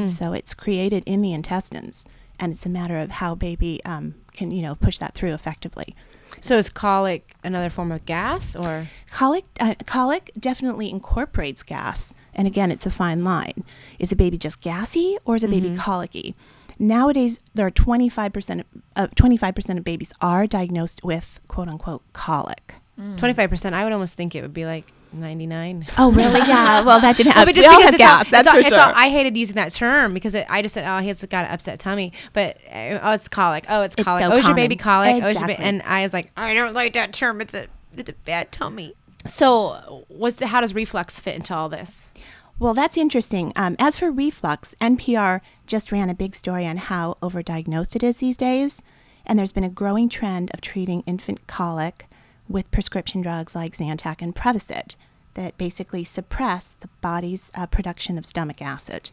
So 0.05 0.33
it's 0.33 0.55
created 0.55 1.03
in 1.05 1.21
the 1.21 1.31
intestines, 1.31 2.05
and 2.39 2.51
it's 2.51 2.65
a 2.65 2.69
matter 2.69 2.97
of 2.97 3.11
how 3.11 3.35
baby 3.35 3.79
um, 3.85 4.15
can, 4.33 4.49
you 4.49 4.63
know, 4.63 4.73
push 4.73 4.97
that 4.97 5.13
through 5.13 5.33
effectively. 5.35 5.95
So 6.41 6.57
is 6.57 6.71
colic 6.71 7.35
another 7.43 7.69
form 7.69 7.91
of 7.91 8.03
gas, 8.05 8.55
or 8.55 8.87
Colic, 9.11 9.45
uh, 9.59 9.75
colic 9.85 10.31
definitely 10.39 10.89
incorporates 10.89 11.61
gas, 11.61 12.15
and 12.33 12.47
again, 12.47 12.71
it's 12.71 12.87
a 12.87 12.89
fine 12.89 13.23
line. 13.23 13.63
Is 13.99 14.11
a 14.11 14.15
baby 14.15 14.39
just 14.39 14.59
gassy, 14.59 15.17
or 15.23 15.35
is 15.35 15.43
a 15.43 15.47
baby 15.47 15.75
colicky? 15.75 16.33
Nowadays, 16.79 17.39
there 17.53 17.65
are 17.67 17.71
25% 17.71 18.63
of, 18.95 19.11
25% 19.11 19.77
of 19.77 19.83
babies 19.83 20.11
are 20.21 20.45
diagnosed 20.47 21.03
with 21.03 21.39
quote 21.47 21.67
unquote 21.67 22.01
colic. 22.13 22.75
twenty 23.17 23.33
five 23.33 23.49
percent? 23.49 23.75
I 23.75 23.83
would 23.83 23.93
almost 23.93 24.15
think 24.15 24.35
it 24.35 24.41
would 24.41 24.53
be 24.53 24.65
like 24.65 24.85
ninety 25.13 25.45
nine. 25.47 25.85
Oh, 25.97 26.11
really? 26.11 26.39
yeah. 26.47 26.81
Well, 26.85 26.99
that 27.01 27.15
didn't 27.17 27.29
No, 27.29 27.39
happen. 27.39 27.53
but 27.53 27.59
we 27.61 27.65
all 27.65 27.81
have 27.81 27.93
it's 27.93 28.03
all- 28.03 28.23
that's 28.31 28.47
all- 28.47 28.53
for 28.55 28.63
sure. 28.63 28.79
all- 28.79 28.93
I 28.95 29.09
hated 29.09 29.37
using 29.37 29.55
that 29.55 29.71
term 29.71 30.13
because 30.13 30.33
it, 30.35 30.45
I 30.49 30.61
just 30.61 30.73
said, 30.73 30.85
"Oh, 30.87 30.99
he's 31.01 31.23
got 31.25 31.45
an 31.45 31.51
upset 31.51 31.79
tummy," 31.79 32.11
but 32.33 32.57
uh, 32.69 32.99
oh, 33.01 33.11
it's 33.11 33.27
colic. 33.27 33.65
Oh, 33.69 33.81
it's 33.81 33.95
It's 33.97 34.03
colic. 34.05 34.23
so 34.23 34.31
oh, 34.31 34.37
is 34.37 34.45
your 34.45 34.55
baby 34.55 34.75
common. 34.75 35.21
colic? 35.21 35.23
Oh, 35.23 35.27
is 35.27 35.37
your 35.37 35.47
ba-" 35.47 35.59
and 35.61 35.81
I 35.83 36.03
was 36.03 36.13
like, 36.13 36.31
I 36.37 36.53
don't 36.53 36.73
like 36.73 36.93
that 36.93 37.13
term. 37.13 37.39
It's 37.41 37.53
a 37.53 37.67
it's 37.97 38.09
a 38.09 38.13
bad 38.13 38.51
tummy. 38.51 38.93
So, 39.25 40.05
what's 40.07 40.35
the, 40.35 40.47
how 40.47 40.61
does 40.61 40.73
reflux 40.75 41.19
fit 41.19 41.35
into 41.35 41.55
all 41.55 41.67
this? 41.67 42.09
Well, 42.57 42.73
that's 42.73 42.97
interesting. 42.97 43.51
Um, 43.57 43.75
as 43.79 43.97
for 43.97 44.09
reflux, 44.09 44.75
NPR 44.79 45.41
just 45.67 45.91
ran 45.91 46.09
a 46.09 46.15
big 46.15 46.35
story 46.35 46.65
on 46.65 46.77
how 46.77 47.17
overdiagnosed 47.21 47.97
it 47.97 48.03
is 48.03 48.17
these 48.17 48.37
days. 48.37 48.81
And 49.25 49.37
there's 49.37 49.51
been 49.51 49.65
a 49.65 49.69
growing 49.69 50.07
trend 50.07 50.51
of 50.53 50.61
treating 50.61 51.01
infant 51.01 51.47
colic 51.47 52.07
with 52.47 52.71
prescription 52.71 53.21
drugs 53.21 53.55
like 53.55 53.75
Zantac 53.75 54.21
and 54.21 54.33
Prevacid 54.33 54.95
that 55.33 55.57
basically 55.57 56.05
suppress 56.05 56.71
the 56.79 56.87
body's 57.01 57.51
uh, 57.55 57.65
production 57.65 58.17
of 58.17 58.25
stomach 58.25 58.61
acid. 58.61 59.11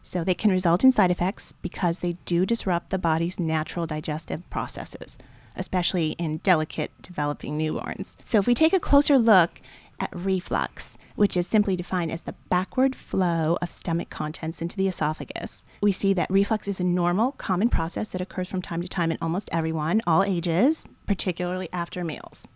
So 0.00 0.22
they 0.22 0.34
can 0.34 0.52
result 0.52 0.84
in 0.84 0.92
side 0.92 1.10
effects 1.10 1.52
because 1.60 1.98
they 1.98 2.12
do 2.24 2.46
disrupt 2.46 2.90
the 2.90 2.98
body's 2.98 3.40
natural 3.40 3.86
digestive 3.86 4.48
processes, 4.50 5.18
especially 5.56 6.10
in 6.12 6.38
delicate 6.38 6.92
developing 7.02 7.58
newborns. 7.58 8.14
So 8.22 8.38
if 8.38 8.46
we 8.46 8.54
take 8.54 8.72
a 8.72 8.78
closer 8.78 9.18
look, 9.18 9.60
reflux, 10.12 10.96
which 11.16 11.36
is 11.36 11.46
simply 11.46 11.76
defined 11.76 12.12
as 12.12 12.22
the 12.22 12.34
backward 12.48 12.94
flow 12.94 13.58
of 13.60 13.70
stomach 13.70 14.10
contents 14.10 14.62
into 14.62 14.76
the 14.76 14.88
esophagus. 14.88 15.64
We 15.80 15.92
see 15.92 16.12
that 16.14 16.30
reflux 16.30 16.68
is 16.68 16.80
a 16.80 16.84
normal, 16.84 17.32
common 17.32 17.68
process 17.68 18.10
that 18.10 18.20
occurs 18.20 18.48
from 18.48 18.62
time 18.62 18.82
to 18.82 18.88
time 18.88 19.10
in 19.10 19.18
almost 19.20 19.48
everyone, 19.52 20.02
all 20.06 20.22
ages, 20.22 20.86
particularly 21.06 21.68
after 21.72 22.04
meals. 22.04 22.46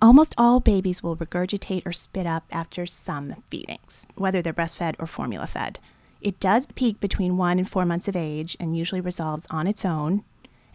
Almost 0.00 0.34
all 0.38 0.60
babies 0.60 1.02
will 1.02 1.16
regurgitate 1.16 1.86
or 1.86 1.92
spit 1.92 2.26
up 2.26 2.44
after 2.50 2.86
some 2.86 3.42
feedings, 3.50 4.06
whether 4.14 4.40
they're 4.40 4.54
breastfed 4.54 4.96
or 4.98 5.06
formula 5.06 5.46
fed. 5.46 5.78
It 6.22 6.40
does 6.40 6.66
peak 6.74 6.98
between 6.98 7.36
one 7.36 7.58
and 7.58 7.68
four 7.68 7.84
months 7.84 8.08
of 8.08 8.16
age 8.16 8.56
and 8.58 8.76
usually 8.76 9.02
resolves 9.02 9.46
on 9.50 9.66
its 9.66 9.84
own 9.84 10.24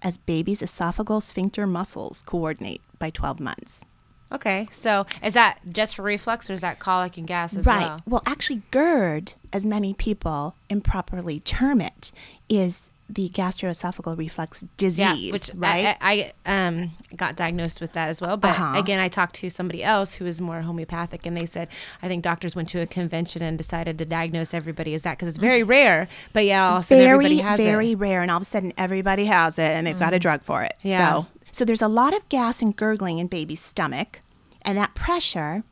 as 0.04 0.18
babies' 0.18 0.62
esophageal 0.62 1.22
sphincter 1.22 1.66
muscles 1.66 2.24
coordinate 2.26 2.82
by 3.00 3.10
12 3.10 3.40
months. 3.40 3.84
Okay, 4.32 4.68
so 4.72 5.06
is 5.24 5.34
that 5.34 5.60
just 5.70 5.96
for 5.96 6.04
reflux 6.04 6.50
or 6.50 6.54
is 6.54 6.62
that 6.62 6.80
colic 6.80 7.18
and 7.18 7.28
gas 7.28 7.56
as 7.56 7.66
right. 7.66 7.82
well? 7.82 8.02
Well, 8.08 8.24
actually, 8.26 8.62
GERD, 8.72 9.34
as 9.52 9.66
many 9.66 9.94
people 9.94 10.56
improperly 10.70 11.40
term 11.42 11.82
it, 11.82 12.12
is 12.48 12.84
the 13.10 13.28
gastroesophageal 13.28 14.18
reflux 14.18 14.64
disease, 14.78 14.98
yeah, 15.26 15.32
which 15.34 15.52
right? 15.54 15.98
I, 16.00 16.34
I 16.46 16.66
um 16.66 16.92
got 17.18 17.36
diagnosed 17.36 17.82
with 17.82 17.92
that 17.92 18.08
as 18.08 18.22
well. 18.22 18.38
But 18.38 18.52
Uh-huh. 18.52 18.80
again, 18.80 19.02
I 19.02 19.10
talked 19.10 19.36
to 19.36 19.50
somebody 19.50 19.84
else 19.84 20.14
who 20.14 20.26
is 20.26 20.40
more 20.40 20.62
homeopathic, 20.62 21.26
and 21.26 21.36
they 21.36 21.46
said 21.46 21.68
I 22.02 22.08
think 22.08 22.24
doctors 22.24 22.56
went 22.56 22.70
to 22.70 22.80
a 22.80 22.88
convention 22.88 23.42
and 23.42 23.58
decided 23.58 23.98
to 23.98 24.06
diagnose 24.06 24.54
everybody 24.54 24.94
as 24.94 25.04
that 25.04 25.18
because 25.18 25.28
it's 25.28 25.38
very 25.38 25.62
rare. 25.62 26.08
But 26.32 26.46
yeah, 26.46 26.66
also 26.76 26.96
everybody 26.96 27.36
very, 27.36 27.50
has 27.50 27.60
very 27.60 27.92
it. 27.92 27.96
rare, 27.98 28.22
and 28.22 28.32
all 28.32 28.38
of 28.38 28.44
a 28.44 28.46
sudden 28.46 28.72
everybody 28.78 29.26
has 29.26 29.60
it, 29.60 29.72
and 29.72 29.86
they've 29.86 30.00
got 30.00 30.14
a 30.14 30.20
drug 30.20 30.44
for 30.44 30.64
it. 30.64 30.76
Yeah. 30.82 31.24
So, 31.24 31.26
so 31.52 31.66
there's 31.66 31.82
a 31.82 31.88
lot 31.88 32.16
of 32.16 32.28
gas 32.30 32.62
and 32.62 32.76
gurgling 32.76 33.20
in 33.20 33.28
baby's 33.28 33.62
stomach, 33.62 34.22
and 34.62 34.78
that 34.78 34.96
pressure 34.96 35.64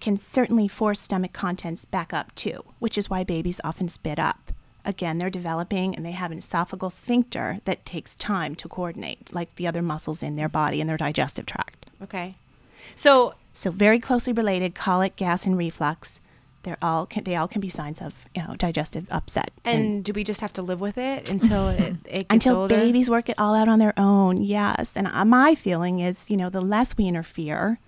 can 0.00 0.16
certainly 0.16 0.66
force 0.66 1.00
stomach 1.00 1.32
contents 1.32 1.84
back 1.84 2.12
up 2.12 2.34
too, 2.34 2.64
which 2.78 2.98
is 2.98 3.08
why 3.08 3.22
babies 3.22 3.60
often 3.62 3.88
spit 3.88 4.18
up. 4.18 4.52
Again, 4.84 5.18
they're 5.18 5.30
developing 5.30 5.94
and 5.94 6.04
they 6.04 6.10
have 6.10 6.32
an 6.32 6.40
esophageal 6.40 6.90
sphincter 6.90 7.60
that 7.66 7.86
takes 7.86 8.16
time 8.16 8.56
to 8.56 8.68
coordinate, 8.68 9.32
like 9.32 9.54
the 9.54 9.68
other 9.68 9.80
muscles 9.80 10.22
in 10.22 10.34
their 10.34 10.48
body 10.48 10.80
and 10.80 10.90
their 10.90 10.96
digestive 10.96 11.46
tract. 11.46 11.86
Okay, 12.02 12.34
so 12.96 13.34
So 13.52 13.70
very 13.70 13.98
closely 13.98 14.32
related, 14.32 14.74
colic, 14.74 15.16
gas, 15.16 15.46
and 15.46 15.56
reflux. 15.56 16.20
They're 16.62 16.78
all 16.80 17.06
can, 17.06 17.24
they 17.24 17.36
all 17.36 17.48
can 17.48 17.60
be 17.60 17.68
signs 17.68 18.00
of 18.00 18.14
you 18.34 18.42
know 18.42 18.54
digestive 18.56 19.06
upset. 19.10 19.50
and 19.64 20.04
do 20.04 20.12
we 20.12 20.24
just 20.24 20.40
have 20.40 20.52
to 20.54 20.62
live 20.62 20.80
with 20.80 20.98
it 20.98 21.30
until 21.30 21.68
it, 21.68 21.96
it 22.06 22.26
until 22.30 22.56
older? 22.56 22.74
babies 22.74 23.10
work 23.10 23.28
it 23.28 23.38
all 23.38 23.54
out 23.54 23.68
on 23.68 23.78
their 23.78 23.94
own. 23.98 24.36
Yes, 24.36 24.96
and 24.96 25.06
uh, 25.06 25.24
my 25.24 25.54
feeling 25.54 26.00
is 26.00 26.28
you 26.28 26.36
know 26.36 26.48
the 26.50 26.60
less 26.60 26.96
we 26.96 27.06
interfere, 27.06 27.78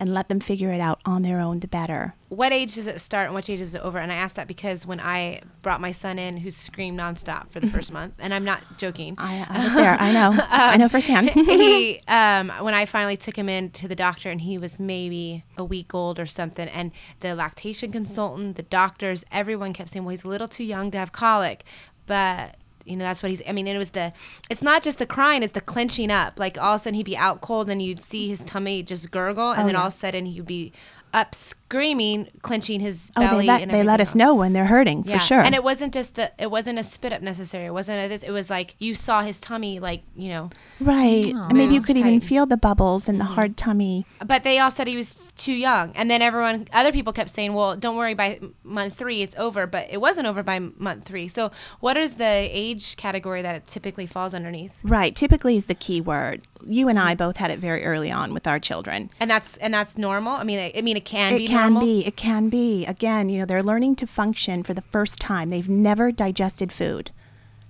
and 0.00 0.12
let 0.14 0.28
them 0.28 0.40
figure 0.40 0.72
it 0.72 0.80
out 0.80 0.98
on 1.04 1.22
their 1.22 1.38
own, 1.38 1.60
the 1.60 1.68
better. 1.68 2.14
what 2.30 2.52
age 2.52 2.76
does 2.76 2.86
it 2.86 3.00
start 3.00 3.26
and 3.26 3.34
which 3.34 3.50
age 3.50 3.60
is 3.60 3.74
it 3.74 3.82
over? 3.82 3.98
And 3.98 4.10
I 4.10 4.14
asked 4.14 4.36
that 4.36 4.48
because 4.48 4.86
when 4.86 4.98
I 5.00 5.42
brought 5.62 5.80
my 5.80 5.92
son 5.92 6.18
in, 6.18 6.38
who 6.38 6.50
screamed 6.50 6.98
nonstop 6.98 7.50
for 7.50 7.60
the 7.60 7.66
first 7.74 7.92
month, 7.92 8.14
and 8.18 8.32
I'm 8.32 8.44
not 8.44 8.62
joking. 8.78 9.14
I, 9.18 9.46
I 9.48 9.64
was 9.64 9.74
there. 9.74 9.96
I 10.00 10.12
know. 10.12 10.38
I 10.48 10.76
know 10.76 10.88
firsthand. 10.88 11.30
he 11.34 12.00
um, 12.08 12.50
when 12.60 12.72
I 12.74 12.86
finally 12.86 13.16
took 13.16 13.36
him 13.36 13.48
in 13.48 13.70
to 13.70 13.86
the 13.86 13.94
doctor 13.94 14.30
and 14.30 14.40
he 14.40 14.56
was 14.58 14.78
maybe 14.78 15.44
a 15.56 15.64
week 15.64 15.94
old 15.94 16.18
or 16.18 16.26
something 16.26 16.68
and 16.68 16.92
the 17.20 17.34
lactation 17.34 17.92
consultant 17.92 18.56
the 18.56 18.62
doctors 18.62 19.24
everyone 19.30 19.72
kept 19.72 19.90
saying 19.90 20.04
well 20.04 20.10
he's 20.10 20.24
a 20.24 20.28
little 20.28 20.48
too 20.48 20.64
young 20.64 20.90
to 20.90 20.98
have 20.98 21.12
colic 21.12 21.64
but 22.06 22.56
you 22.84 22.96
know 22.96 23.04
that's 23.04 23.22
what 23.22 23.28
he's 23.30 23.42
I 23.46 23.52
mean 23.52 23.66
it 23.66 23.76
was 23.78 23.90
the 23.92 24.12
it's 24.48 24.62
not 24.62 24.82
just 24.82 24.98
the 24.98 25.06
crying 25.06 25.42
it's 25.42 25.52
the 25.52 25.60
clenching 25.60 26.10
up. 26.10 26.38
Like 26.38 26.58
all 26.58 26.74
of 26.74 26.80
a 26.80 26.84
sudden 26.84 26.94
he'd 26.94 27.04
be 27.06 27.16
out 27.16 27.40
cold 27.40 27.68
and 27.70 27.80
you'd 27.82 28.00
see 28.00 28.28
his 28.28 28.42
tummy 28.44 28.82
just 28.82 29.10
gurgle 29.10 29.50
and 29.52 29.62
Oh, 29.62 29.66
then 29.66 29.76
all 29.76 29.88
of 29.88 29.92
a 29.92 29.96
sudden 29.96 30.26
he'd 30.26 30.46
be 30.46 30.72
up 31.14 31.34
screaming 31.34 32.28
clenching 32.42 32.80
his 32.80 33.10
oh, 33.16 33.20
belly 33.20 33.46
they 33.46 33.52
let 33.52 33.62
and 33.62 33.70
they 33.70 33.82
let 33.82 34.00
us 34.00 34.08
else. 34.08 34.14
know 34.16 34.34
when 34.34 34.52
they're 34.52 34.66
hurting 34.66 35.02
for 35.04 35.18
sure. 35.18 35.40
And 35.40 35.54
it 35.54 35.62
wasn't 35.64 35.94
just 35.94 36.18
a 36.18 36.30
it 36.38 36.50
wasn't 36.50 36.78
a 36.78 36.82
spit 36.82 37.12
up 37.12 37.22
necessary. 37.22 37.66
It 37.66 37.72
wasn't 37.72 38.04
a 38.04 38.08
this. 38.08 38.22
It 38.22 38.30
was 38.32 38.50
like 38.50 38.74
you 38.78 38.94
saw 38.94 39.22
his 39.22 39.40
tummy 39.40 39.78
like 39.78 40.02
you 40.16 40.28
know. 40.30 40.50
right. 40.80 41.32
and 41.32 41.54
maybe 41.54 41.74
you 41.74 41.80
could 41.80 41.96
even 41.96 42.20
feel 42.20 42.44
the 42.46 42.56
bubbles 42.56 43.08
and 43.08 43.18
the 43.18 43.24
Mm-hmm. 43.30 43.34
hard 43.34 43.56
tummy. 43.56 44.06
But 44.24 44.42
they 44.42 44.58
all 44.58 44.70
said 44.72 44.88
he 44.88 44.96
was 44.96 45.30
too 45.36 45.52
young. 45.52 45.92
And 45.94 46.10
then 46.10 46.20
everyone, 46.22 46.66
other 46.72 46.90
people 46.90 47.12
kept 47.12 47.30
saying, 47.30 47.54
well, 47.54 47.76
don't 47.76 47.96
worry, 47.96 48.14
by 48.14 48.40
month 48.64 48.94
three, 48.96 49.22
it's 49.22 49.36
over. 49.36 49.66
But 49.66 49.86
it 49.90 50.00
wasn't 50.00 50.26
over 50.26 50.42
by 50.42 50.58
month 50.58 51.04
three. 51.04 51.28
So, 51.28 51.52
what 51.80 51.96
is 51.96 52.16
the 52.16 52.48
age 52.50 52.96
category 52.96 53.40
that 53.42 53.54
it 53.54 53.66
typically 53.68 54.06
falls 54.06 54.34
underneath? 54.34 54.72
Right. 54.82 55.14
Typically 55.14 55.56
is 55.58 55.66
the 55.66 55.74
key 55.74 56.00
word. 56.00 56.48
You 56.66 56.88
and 56.88 56.98
I 56.98 57.14
both 57.14 57.36
had 57.36 57.50
it 57.50 57.58
very 57.60 57.84
early 57.84 58.10
on 58.10 58.34
with 58.34 58.46
our 58.46 58.58
children. 58.58 59.10
And 59.20 59.30
that's 59.30 59.56
and 59.58 59.72
that's 59.72 59.96
normal. 59.96 60.32
I 60.32 60.42
mean, 60.44 60.58
I, 60.58 60.72
I 60.76 60.80
mean, 60.82 60.96
it 61.00 61.04
can 61.06 61.32
it 61.32 61.38
be 61.38 61.46
can 61.46 61.72
normal. 61.72 61.82
be. 61.82 62.06
It 62.06 62.16
can 62.16 62.48
be. 62.48 62.84
Again, 62.84 63.28
you 63.28 63.38
know, 63.38 63.46
they're 63.46 63.62
learning 63.62 63.96
to 63.96 64.06
function 64.06 64.62
for 64.62 64.74
the 64.74 64.82
first 64.82 65.18
time. 65.18 65.48
They've 65.48 65.68
never 65.68 66.12
digested 66.12 66.72
food. 66.72 67.10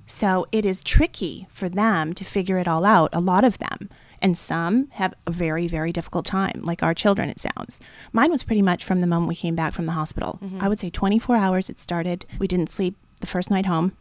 So 0.04 0.46
it 0.50 0.64
is 0.64 0.82
tricky 0.82 1.46
for 1.52 1.68
them 1.68 2.12
to 2.14 2.24
figure 2.24 2.58
it 2.58 2.66
all 2.66 2.84
out, 2.84 3.10
a 3.12 3.20
lot 3.20 3.44
of 3.44 3.58
them. 3.58 3.88
And 4.20 4.36
some 4.36 4.88
have 4.94 5.14
a 5.26 5.30
very, 5.30 5.68
very 5.68 5.92
difficult 5.92 6.26
time, 6.26 6.60
like 6.62 6.82
our 6.82 6.92
children, 6.92 7.30
it 7.30 7.38
sounds. 7.38 7.80
Mine 8.12 8.30
was 8.30 8.42
pretty 8.42 8.60
much 8.60 8.84
from 8.84 9.00
the 9.00 9.06
moment 9.06 9.28
we 9.28 9.36
came 9.36 9.54
back 9.54 9.72
from 9.72 9.86
the 9.86 9.92
hospital. 9.92 10.38
Mm-hmm. 10.42 10.62
I 10.62 10.68
would 10.68 10.80
say 10.80 10.90
24 10.90 11.36
hours 11.36 11.70
it 11.70 11.78
started. 11.78 12.26
We 12.38 12.48
didn't 12.48 12.70
sleep 12.70 12.96
the 13.20 13.26
first 13.26 13.50
night 13.50 13.66
home. 13.66 13.92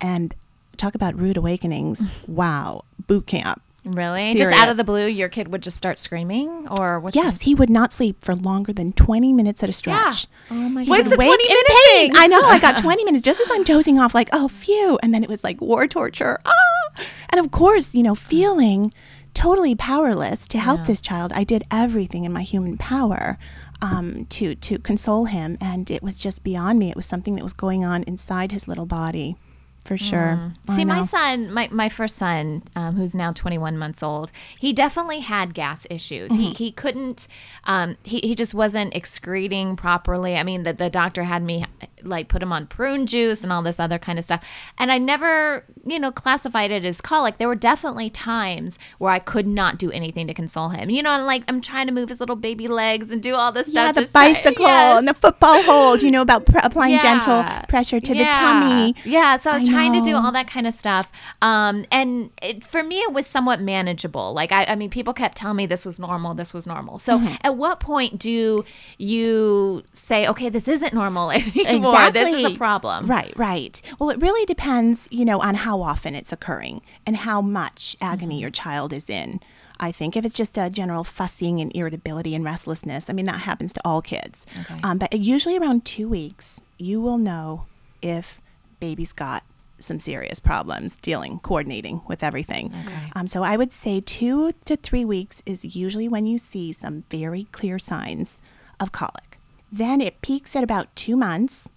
And 0.00 0.34
talk 0.76 0.94
about 0.94 1.18
rude 1.18 1.36
awakenings. 1.36 2.06
wow. 2.26 2.84
Boot 3.06 3.26
camp. 3.26 3.60
Really? 3.84 4.34
Just 4.34 4.58
out 4.58 4.68
of 4.68 4.76
the 4.76 4.84
blue, 4.84 5.06
your 5.06 5.28
kid 5.28 5.48
would 5.48 5.62
just 5.62 5.78
start 5.78 5.98
screaming, 5.98 6.68
or 6.78 7.00
what's 7.00 7.16
Yes, 7.16 7.40
he 7.42 7.54
would 7.54 7.70
not 7.70 7.92
sleep 7.92 8.22
for 8.22 8.34
longer 8.34 8.72
than 8.72 8.92
20 8.92 9.32
minutes 9.32 9.62
at 9.62 9.68
a 9.68 9.72
stretch. 9.72 10.26
Oh 10.50 10.54
my 10.54 10.82
He 10.82 10.86
god! 10.88 10.98
What's 10.98 11.10
the 11.10 11.16
20 11.16 11.30
in 11.30 11.36
minute 11.48 11.66
pain. 11.68 12.12
thing? 12.12 12.12
I 12.16 12.26
know. 12.26 12.42
I 12.42 12.58
got 12.58 12.82
20 12.82 13.04
minutes 13.04 13.24
just 13.24 13.40
as 13.40 13.48
I'm 13.50 13.64
dozing 13.64 13.98
off, 13.98 14.14
like, 14.14 14.28
oh, 14.32 14.48
phew. 14.48 14.98
And 15.02 15.14
then 15.14 15.24
it 15.24 15.30
was 15.30 15.42
like 15.42 15.60
war 15.60 15.86
torture. 15.86 16.38
Ah! 16.44 17.04
And 17.30 17.40
of 17.40 17.50
course, 17.50 17.94
you 17.94 18.02
know, 18.02 18.14
feeling 18.14 18.92
totally 19.32 19.74
powerless 19.74 20.46
to 20.48 20.58
help 20.58 20.84
this 20.86 21.00
child. 21.00 21.32
I 21.34 21.44
did 21.44 21.64
everything 21.70 22.24
in 22.24 22.32
my 22.32 22.42
human 22.42 22.76
power 22.76 23.38
um, 23.80 24.26
to, 24.26 24.54
to 24.56 24.78
console 24.80 25.24
him. 25.26 25.56
And 25.60 25.90
it 25.90 26.02
was 26.02 26.18
just 26.18 26.42
beyond 26.42 26.78
me. 26.78 26.90
It 26.90 26.96
was 26.96 27.06
something 27.06 27.36
that 27.36 27.44
was 27.44 27.52
going 27.52 27.84
on 27.84 28.02
inside 28.02 28.52
his 28.52 28.66
little 28.68 28.86
body, 28.86 29.36
for 29.84 29.96
sure. 29.96 30.52
I 30.68 30.74
See, 30.74 30.84
my 30.84 31.04
son, 31.04 31.52
my, 31.52 31.68
my 31.72 31.88
first 31.88 32.16
son, 32.16 32.62
um, 32.76 32.96
who's 32.96 33.14
now 33.14 33.32
21 33.32 33.78
months 33.78 34.02
old, 34.02 34.30
he 34.58 34.72
definitely 34.72 35.20
had 35.20 35.54
gas 35.54 35.86
issues. 35.90 36.30
Mm-hmm. 36.30 36.40
He 36.42 36.52
he 36.52 36.70
couldn't, 36.72 37.26
um, 37.64 37.96
he, 38.04 38.18
he 38.20 38.34
just 38.34 38.52
wasn't 38.54 38.94
excreting 38.94 39.76
properly. 39.76 40.36
I 40.36 40.42
mean, 40.42 40.62
the, 40.64 40.72
the 40.74 40.90
doctor 40.90 41.24
had 41.24 41.42
me 41.42 41.64
like 42.02 42.28
put 42.28 42.42
him 42.42 42.52
on 42.52 42.66
prune 42.66 43.06
juice 43.06 43.42
and 43.42 43.52
all 43.52 43.62
this 43.62 43.80
other 43.80 43.98
kind 43.98 44.18
of 44.18 44.24
stuff. 44.24 44.44
And 44.78 44.92
I 44.92 44.98
never, 44.98 45.64
you 45.84 45.98
know, 45.98 46.12
classified 46.12 46.70
it 46.70 46.84
as 46.84 47.00
colic. 47.00 47.38
There 47.38 47.48
were 47.48 47.54
definitely 47.54 48.10
times 48.10 48.78
where 48.98 49.12
I 49.12 49.18
could 49.18 49.46
not 49.46 49.78
do 49.78 49.90
anything 49.90 50.26
to 50.26 50.34
console 50.34 50.68
him. 50.70 50.90
You 50.90 51.02
know, 51.02 51.10
and 51.10 51.26
like 51.26 51.42
I'm 51.48 51.60
trying 51.60 51.86
to 51.86 51.92
move 51.92 52.10
his 52.10 52.20
little 52.20 52.36
baby 52.36 52.68
legs 52.68 53.10
and 53.10 53.22
do 53.22 53.34
all 53.34 53.50
this 53.52 53.68
Yeah, 53.68 53.84
stuff. 53.84 53.94
the 53.96 54.00
just 54.02 54.12
try- 54.12 54.32
bicycle 54.34 54.64
Yes. 54.66 54.98
and 54.98 55.08
the 55.08 55.14
football 55.14 55.62
hold, 55.62 56.02
you 56.02 56.10
know, 56.10 56.22
about 56.22 56.46
pr- 56.46 56.58
applying 56.62 56.98
gentle 57.00 57.44
pressure 57.68 57.98
to 58.00 58.16
Yeah. 58.16 58.32
the 58.32 58.38
tummy. 58.38 58.94
Yeah, 59.04 59.36
so 59.36 59.50
I 59.50 59.54
was 59.54 59.69
trying 59.70 59.92
to 59.94 60.00
do 60.00 60.16
all 60.16 60.32
that 60.32 60.48
kind 60.48 60.66
of 60.66 60.74
stuff. 60.74 61.10
Um, 61.42 61.84
and 61.90 62.30
it, 62.42 62.64
for 62.64 62.82
me, 62.82 62.98
it 63.00 63.12
was 63.12 63.26
somewhat 63.26 63.60
manageable. 63.60 64.32
Like, 64.34 64.52
I, 64.52 64.64
I 64.64 64.74
mean, 64.74 64.90
people 64.90 65.12
kept 65.14 65.36
telling 65.38 65.56
me 65.56 65.66
this 65.66 65.84
was 65.84 65.98
normal, 65.98 66.34
this 66.34 66.52
was 66.52 66.66
normal. 66.66 66.98
So 66.98 67.18
Mm-hmm. 67.18 67.34
at 67.42 67.56
what 67.56 67.80
point 67.80 68.18
do 68.18 68.64
you 68.98 69.82
say, 69.92 70.26
okay, 70.28 70.48
this 70.48 70.68
isn't 70.68 70.92
normal 70.94 71.30
anymore? 71.32 72.10
This 72.10 72.34
is 72.34 72.44
a 72.54 72.56
problem. 72.56 73.06
Right, 73.06 73.32
right. 73.36 73.80
Well, 73.98 74.10
it 74.10 74.20
really 74.20 74.44
depends, 74.46 75.08
you 75.10 75.24
know, 75.24 75.40
on 75.40 75.54
how 75.54 75.82
often 75.82 76.14
it's 76.14 76.32
occurring 76.32 76.82
and 77.06 77.16
how 77.16 77.40
much 77.40 77.96
agony 78.00 78.36
Mm-hmm. 78.36 78.40
your 78.42 78.50
child 78.50 78.92
is 78.92 79.08
in. 79.10 79.40
I 79.82 79.92
think 79.92 80.14
if 80.14 80.24
it's 80.26 80.36
just 80.36 80.58
a 80.58 80.68
general 80.68 81.04
fussing 81.04 81.58
and 81.60 81.74
irritability 81.74 82.34
and 82.34 82.44
restlessness, 82.44 83.08
I 83.08 83.14
mean, 83.14 83.24
that 83.24 83.40
happens 83.40 83.72
to 83.72 83.80
all 83.82 84.02
kids. 84.02 84.44
Um, 84.84 84.98
but 84.98 85.12
usually 85.18 85.56
around 85.56 85.86
two 85.86 86.06
weeks, 86.06 86.60
you 86.78 87.00
will 87.00 87.16
know 87.16 87.64
if 88.02 88.40
baby's 88.78 89.12
got 89.14 89.42
some 89.82 90.00
serious 90.00 90.40
problems 90.40 90.96
dealing, 90.96 91.38
coordinating 91.40 92.02
with 92.08 92.22
everything. 92.22 92.72
Okay. 92.86 93.10
Um, 93.14 93.26
so 93.26 93.42
I 93.42 93.56
would 93.56 93.72
say 93.72 94.00
two 94.00 94.52
to 94.64 94.76
three 94.76 95.04
weeks 95.04 95.42
is 95.46 95.76
usually 95.76 96.08
when 96.08 96.26
you 96.26 96.38
see 96.38 96.72
some 96.72 97.04
very 97.10 97.44
clear 97.52 97.78
signs 97.78 98.40
of 98.78 98.92
colic. 98.92 99.38
Then 99.72 100.00
it 100.00 100.20
peaks 100.22 100.56
at 100.56 100.64
about 100.64 100.94
two 100.96 101.16
months 101.16 101.68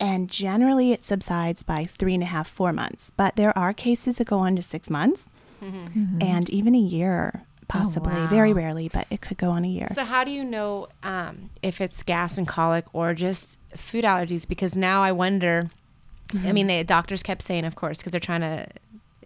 and 0.00 0.28
generally 0.28 0.92
it 0.92 1.04
subsides 1.04 1.62
by 1.62 1.84
three 1.84 2.14
and 2.14 2.22
a 2.22 2.26
half, 2.26 2.48
four 2.48 2.72
months. 2.72 3.12
But 3.16 3.36
there 3.36 3.56
are 3.56 3.72
cases 3.72 4.16
that 4.16 4.26
go 4.26 4.38
on 4.38 4.56
to 4.56 4.62
six 4.62 4.90
months 4.90 5.28
and 6.20 6.50
even 6.50 6.74
a 6.74 6.78
year, 6.78 7.44
possibly. 7.68 8.12
wow. 8.12 8.26
Very 8.26 8.52
rarely, 8.52 8.88
but 8.88 9.06
it 9.10 9.20
could 9.20 9.38
go 9.38 9.50
on 9.50 9.64
a 9.64 9.68
year. 9.68 9.86
So 9.94 10.02
how 10.02 10.24
do 10.24 10.32
you 10.32 10.42
know 10.44 10.88
um, 11.04 11.50
if 11.62 11.80
it's 11.80 12.02
gas 12.02 12.36
and 12.36 12.48
colic 12.48 12.84
or 12.92 13.14
just 13.14 13.58
food 13.76 14.04
allergies? 14.04 14.46
Because 14.48 14.74
now 14.76 15.02
I 15.02 15.12
wonder. 15.12 15.70
I 16.44 16.52
mean, 16.52 16.66
the 16.66 16.84
doctors 16.84 17.22
kept 17.22 17.42
saying, 17.42 17.64
of 17.64 17.74
course, 17.74 17.98
because 17.98 18.12
they're 18.12 18.20
trying 18.20 18.40
to 18.42 18.66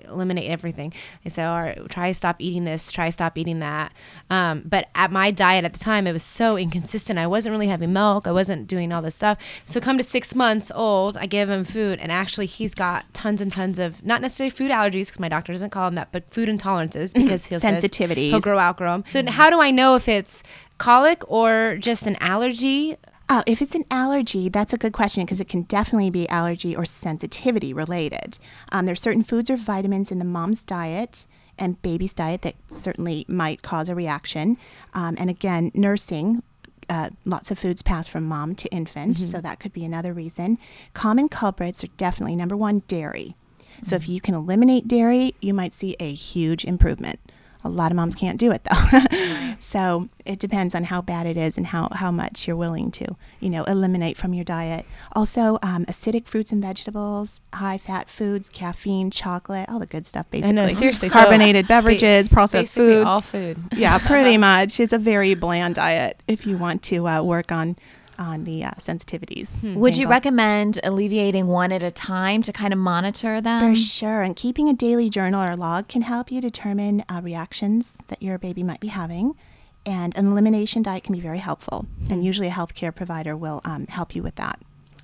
eliminate 0.09 0.51
everything. 0.51 0.93
They 1.25 1.31
say, 1.31 1.45
all 1.45 1.61
right, 1.61 1.79
try 1.89 2.13
stop 2.13 2.37
eating 2.39 2.65
this, 2.65 2.91
try 2.91 3.11
stop 3.11 3.37
eating 3.39 3.61
that. 3.61 3.93
Um, 4.31 4.63
but 4.65 4.89
at 4.95 5.11
my 5.11 5.31
diet 5.31 5.65
at 5.65 5.73
the 5.73 5.79
time, 5.79 6.07
it 6.07 6.13
was 6.13 6.23
so 6.23 6.57
inconsistent. 6.57 7.19
I 7.19 7.27
wasn't 7.27 7.53
really 7.53 7.69
having 7.69 7.93
milk. 7.93 8.27
I 8.27 8.33
wasn't 8.33 8.67
doing 8.67 8.93
all 8.93 9.03
this 9.03 9.15
stuff. 9.15 9.39
So 9.65 9.81
come 9.81 9.99
to 9.99 10.05
six 10.05 10.35
months 10.35 10.71
old, 10.75 11.17
I 11.17 11.27
give 11.27 11.49
him 11.49 11.65
food, 11.65 11.99
and 11.99 12.11
actually 12.13 12.47
he's 12.47 12.75
got 12.75 13.13
tons 13.15 13.41
and 13.41 13.53
tons 13.53 13.79
of 13.79 14.05
not 14.05 14.21
necessarily 14.21 14.51
food 14.51 14.71
allergies 14.71 15.07
because 15.07 15.21
my 15.21 15.29
doctor 15.29 15.53
doesn't 15.53 15.71
call 15.71 15.87
them 15.87 15.95
that, 15.97 16.13
but 16.13 16.31
food 16.31 16.49
intolerances 16.49 17.13
because 17.13 17.47
he'll 17.47 17.61
says 17.61 17.83
Sensitivities. 17.83 18.31
He'll 18.31 18.41
grow 18.41 18.59
outgrow 18.59 18.93
them. 18.93 19.05
So 19.11 19.31
how 19.31 19.51
do 19.51 19.61
I 19.61 19.71
know 19.71 19.97
if 19.97 20.09
it's 20.09 20.43
colic 20.79 21.23
or 21.31 21.79
just 21.81 22.07
an 22.07 22.17
allergy? 22.17 22.97
Oh, 23.29 23.43
if 23.47 23.61
it's 23.61 23.75
an 23.75 23.85
allergy, 23.91 24.49
that's 24.49 24.73
a 24.73 24.79
good 24.79 24.93
question 24.93 25.25
because 25.25 25.41
it 25.41 25.49
can 25.49 25.63
definitely 25.63 26.11
be 26.11 26.29
allergy 26.29 26.77
or 26.77 26.85
sensitivity 26.85 27.73
related. 27.73 28.39
Um, 28.71 28.87
there's 28.87 29.01
certain 29.03 29.25
foods 29.25 29.51
or 29.51 29.57
vitamins 29.57 30.13
in 30.13 30.21
the 30.21 30.25
mom's 30.25 30.63
diet 30.63 31.27
and 31.59 31.81
baby's 31.83 32.13
diet 32.13 32.43
that 32.43 32.55
certainly 32.73 33.25
might 33.27 33.63
cause 33.63 33.89
a 33.89 33.95
reaction. 33.95 34.59
Um, 34.95 35.17
and 35.19 35.29
again, 35.29 35.73
nursing. 35.75 36.43
Uh, 36.89 37.11
lots 37.25 37.51
of 37.51 37.59
foods 37.59 37.83
pass 37.83 38.07
from 38.07 38.23
mom 38.23 38.55
to 38.55 38.69
infant, 38.69 39.19
so 39.19 39.41
that 39.41 39.59
could 39.59 39.73
be 39.73 39.85
another 39.85 40.13
reason. 40.13 40.57
Common 40.95 41.29
culprits 41.29 41.83
are 41.83 41.89
definitely 41.97 42.37
number 42.37 42.57
one, 42.57 42.85
dairy. 42.87 43.35
So 43.83 43.97
if 43.97 44.09
you 44.09 44.21
can 44.21 44.35
eliminate 44.35 44.87
dairy, 44.87 45.35
you 45.41 45.53
might 45.53 45.75
see 45.75 45.97
a 45.99 46.13
huge 46.13 46.65
improvement. 46.65 47.19
A 47.67 47.69
lot 47.69 47.91
of 47.91 47.97
moms 47.97 48.15
can't 48.15 48.39
do 48.39 48.51
it 48.53 48.63
though. 48.65 49.55
so 49.61 50.09
it 50.25 50.39
depends 50.39 50.75
on 50.75 50.85
how 50.85 51.01
bad 51.01 51.27
it 51.27 51.37
is 51.37 51.57
and 51.57 51.67
how, 51.67 51.89
how 51.93 52.11
much 52.11 52.47
you're 52.47 52.57
willing 52.57 52.91
to, 52.93 53.17
you 53.41 53.51
know, 53.51 53.65
eliminate 53.65 54.17
from 54.17 54.35
your 54.35 54.45
diet. 54.45 54.87
Also, 55.15 55.59
um, 55.63 55.85
acidic 55.87 56.27
fruits 56.27 56.53
and 56.53 56.63
vegetables, 56.63 57.41
high 57.55 57.79
fat 57.79 58.09
foods, 58.09 58.49
caffeine, 58.49 59.11
chocolate, 59.11 59.69
all 59.69 59.79
the 59.79 59.87
good 59.87 60.07
stuff 60.07 60.29
basically. 60.31 60.53
know, 60.53 60.69
seriously. 60.69 61.09
Carbonated 61.09 61.67
ba- 61.67 61.77
beverages, 61.77 62.29
processed 62.29 62.75
foods. 62.75 63.07
all 63.07 63.21
food. 63.21 63.59
yeah, 63.73 63.99
pretty 64.07 64.37
much. 64.37 64.81
It's 64.81 64.93
a 64.93 64.99
very 64.99 65.35
bland 65.35 65.75
diet 65.77 66.23
if 66.27 66.47
you 66.47 66.57
want 66.57 66.83
to 66.85 67.07
uh, 67.09 67.23
work 67.23 67.53
on 67.53 67.77
on 68.19 68.45
the 68.45 68.65
uh, 68.65 68.71
sensitivities. 68.73 69.75
Would 69.75 69.97
you 69.97 70.09
recommend 70.09 70.79
alleviating 70.85 71.47
one 71.47 71.73
at 71.73 71.83
a 71.83 71.91
time 71.91 72.43
to 72.43 72.53
kind 72.53 72.73
of 72.73 72.79
monitor 72.79 73.41
them? 73.41 73.75
For 73.75 73.79
sure. 73.79 74.23
And 74.23 74.35
keeping 74.37 74.69
a 74.69 74.73
daily 74.73 75.11
journal 75.11 75.43
or 75.43 75.57
log 75.57 75.89
can 75.89 76.03
help 76.03 76.31
you 76.31 76.41
determine 76.41 77.05
uh, 77.09 77.21
reactions 77.23 77.97
that 78.09 78.23
your 78.23 78.39
baby 78.39 78.63
might 78.63 78.81
be 78.81 78.89
having. 78.89 79.35
And 79.85 80.17
an 80.17 80.27
elimination 80.27 80.83
diet 80.83 81.05
can 81.05 81.15
be 81.15 81.21
very 81.21 81.39
helpful. 81.39 81.87
And 82.11 82.25
usually 82.25 82.49
a 82.49 82.53
healthcare 82.53 82.95
provider 82.95 83.37
will 83.37 83.61
um, 83.65 83.87
help 83.87 84.17
you 84.17 84.23
with 84.23 84.35
that. 84.37 84.61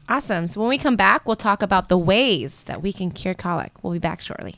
Awesome. 0.08 0.48
So 0.48 0.60
when 0.60 0.68
we 0.68 0.78
come 0.78 0.96
back, 0.96 1.26
we'll 1.26 1.36
talk 1.36 1.62
about 1.62 1.88
the 1.88 1.96
ways 1.96 2.64
that 2.64 2.82
we 2.82 2.92
can 2.92 3.10
cure 3.12 3.34
colic. 3.34 3.72
We'll 3.82 3.92
be 3.92 3.98
back 4.00 4.20
shortly. 4.20 4.56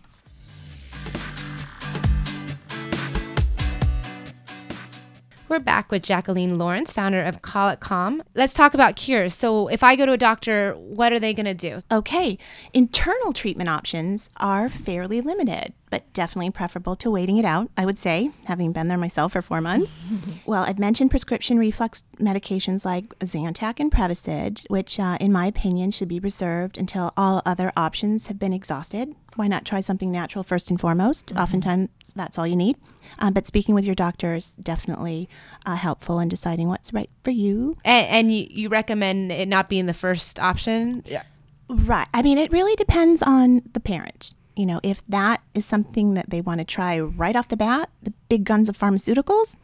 We're 5.47 5.61
back 5.61 5.91
with 5.91 6.03
Jacqueline 6.03 6.57
Lawrence, 6.57 6.91
founder 6.91 7.23
of 7.23 7.43
Colic 7.43 7.79
Calm. 7.79 8.23
Let's 8.35 8.55
talk 8.55 8.73
about 8.73 8.97
cures. 8.97 9.35
So, 9.35 9.69
if 9.69 9.83
I 9.83 9.95
go 9.95 10.07
to 10.07 10.13
a 10.13 10.17
doctor, 10.17 10.73
what 10.73 11.13
are 11.13 11.21
they 11.21 11.35
going 11.35 11.45
to 11.45 11.53
do? 11.53 11.83
Okay, 11.93 12.39
internal 12.73 13.35
treatment 13.35 13.69
options 13.69 14.31
are 14.39 14.71
fairly 14.71 15.21
limited, 15.21 15.75
but 15.91 16.11
definitely 16.15 16.51
preferable 16.51 16.97
to 16.97 17.11
waiting 17.11 17.37
it 17.37 17.45
out, 17.45 17.71
I 17.77 17.85
would 17.85 17.99
say, 17.99 18.31
having 18.47 18.73
been 18.73 18.89
there 18.89 18.97
myself 18.97 19.33
for 19.33 19.43
four 19.43 19.61
months. 19.61 19.99
well, 20.47 20.63
I've 20.63 20.79
mentioned 20.79 21.11
prescription 21.11 21.59
reflux 21.59 22.05
medications 22.19 22.87
like 22.87 23.07
Zantac 23.19 23.81
and 23.81 23.93
Prevacid, 23.93 24.65
which, 24.71 24.99
uh, 24.99 25.19
in 25.21 25.31
my 25.31 25.47
opinion, 25.47 25.91
should 25.91 26.09
be 26.09 26.21
reserved 26.21 26.79
until 26.79 27.13
all 27.19 27.43
other 27.45 27.71
options 27.77 28.29
have 28.29 28.39
been 28.39 28.55
exhausted. 28.55 29.15
Why 29.37 29.49
not 29.49 29.67
try 29.67 29.81
something 29.81 30.11
natural 30.11 30.43
first 30.43 30.71
and 30.71 30.81
foremost? 30.81 31.33
Oftentimes, 31.37 31.91
that's 32.17 32.39
all 32.39 32.47
you 32.47 32.57
need. 32.57 32.77
Uh, 33.19 33.31
but 33.31 33.47
speaking 33.47 33.75
with 33.75 33.85
your 33.85 33.95
doctor 33.95 34.35
is 34.35 34.53
definitely 34.53 35.29
uh, 35.67 35.77
helpful 35.77 36.21
in 36.21 36.29
deciding 36.29 36.69
what's 36.69 36.93
right 36.93 37.11
for 37.23 37.31
you. 37.31 37.77
And, 37.85 38.07
and 38.09 38.35
you, 38.35 38.47
you 38.51 38.69
recommend 38.69 39.33
it 39.33 39.49
not 39.49 39.69
being 39.69 39.87
the 39.87 39.95
first 39.95 40.39
option? 40.39 41.03
Yeah. 41.07 41.23
Right. 41.69 42.09
I 42.13 42.23
mean, 42.23 42.39
it 42.39 42.53
really 42.53 42.77
depends 42.77 43.23
on 43.23 43.63
the 43.73 43.81
parent. 43.81 44.35
You 44.57 44.67
know, 44.67 44.81
if 44.83 45.05
that 45.09 45.43
is 45.55 45.65
something 45.65 46.15
that 46.15 46.31
they 46.31 46.41
want 46.41 46.61
to 46.61 46.65
try 46.65 47.01
right 47.01 47.35
off 47.35 47.49
the 47.49 47.57
bat, 47.57 47.91
the 48.03 48.13
big 48.29 48.45
guns 48.45 48.69
of 48.69 48.79
pharmaceuticals, 48.79 49.57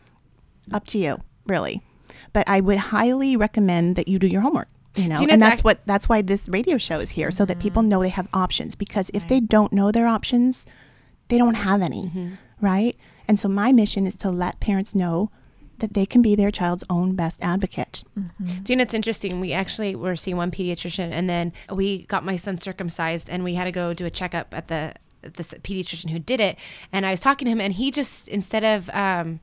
up 0.73 0.87
to 0.89 0.99
you, 0.99 1.19
really. 1.47 1.83
But 2.33 2.49
I 2.49 2.61
would 2.61 2.79
highly 2.79 3.37
recommend 3.37 3.97
that 3.97 4.09
you 4.09 4.19
do 4.19 4.27
your 4.27 4.41
homework. 4.41 4.69
You 4.97 5.09
know, 5.09 5.21
you 5.21 5.27
know 5.29 5.33
and 5.35 5.43
that's 5.43 5.61
ac- 5.61 5.63
what 5.63 5.81
that's 5.87 6.09
why 6.09 6.23
this 6.23 6.49
radio 6.49 6.77
show 6.77 6.99
is 6.99 7.11
here, 7.11 7.31
so 7.31 7.45
that 7.45 7.61
people 7.61 7.83
know 7.83 8.01
they 8.01 8.09
have 8.09 8.27
options. 8.35 8.75
Because 8.75 9.11
if 9.15 9.29
they 9.29 9.39
don't 9.39 9.73
know 9.73 9.93
their 9.93 10.09
options, 10.09 10.67
they 11.29 11.39
don't 11.39 11.55
have 11.55 11.81
any, 11.81 12.11
right? 12.61 12.97
And 13.29 13.39
so 13.39 13.49
my 13.49 13.73
mission 13.73 14.07
is 14.07 14.17
to 14.17 14.31
let 14.31 14.61
parents 14.61 14.95
know 14.95 15.31
that 15.81 15.95
they 15.95 16.07
can 16.07 16.23
be 16.23 16.35
their 16.35 16.51
child's 16.51 16.85
own 16.89 17.17
best 17.17 17.43
advocate. 17.43 18.05
Do 18.63 18.73
you 18.73 18.77
know 18.77 18.83
it's 18.83 18.95
interesting? 18.95 19.41
We 19.41 19.53
actually 19.53 19.97
were 19.97 20.17
seeing 20.17 20.37
one 20.37 20.51
pediatrician, 20.51 21.11
and 21.11 21.29
then 21.29 21.53
we 21.73 22.05
got 22.07 22.25
my 22.25 22.37
son 22.37 22.59
circumcised, 22.59 23.29
and 23.29 23.43
we 23.43 23.55
had 23.55 23.65
to 23.65 23.73
go 23.73 23.93
do 23.95 24.07
a 24.07 24.11
checkup 24.11 24.55
at 24.55 24.69
the 24.69 24.95
at 25.23 25.35
the 25.35 25.43
pediatrician 25.43 26.11
who 26.11 26.19
did 26.19 26.41
it. 26.41 26.57
And 26.93 27.05
I 27.05 27.11
was 27.11 27.21
talking 27.21 27.47
to 27.47 27.51
him, 27.51 27.61
and 27.61 27.75
he 27.75 27.91
just 27.91 28.29
instead 28.29 28.65
of 28.65 28.89
um, 28.91 29.41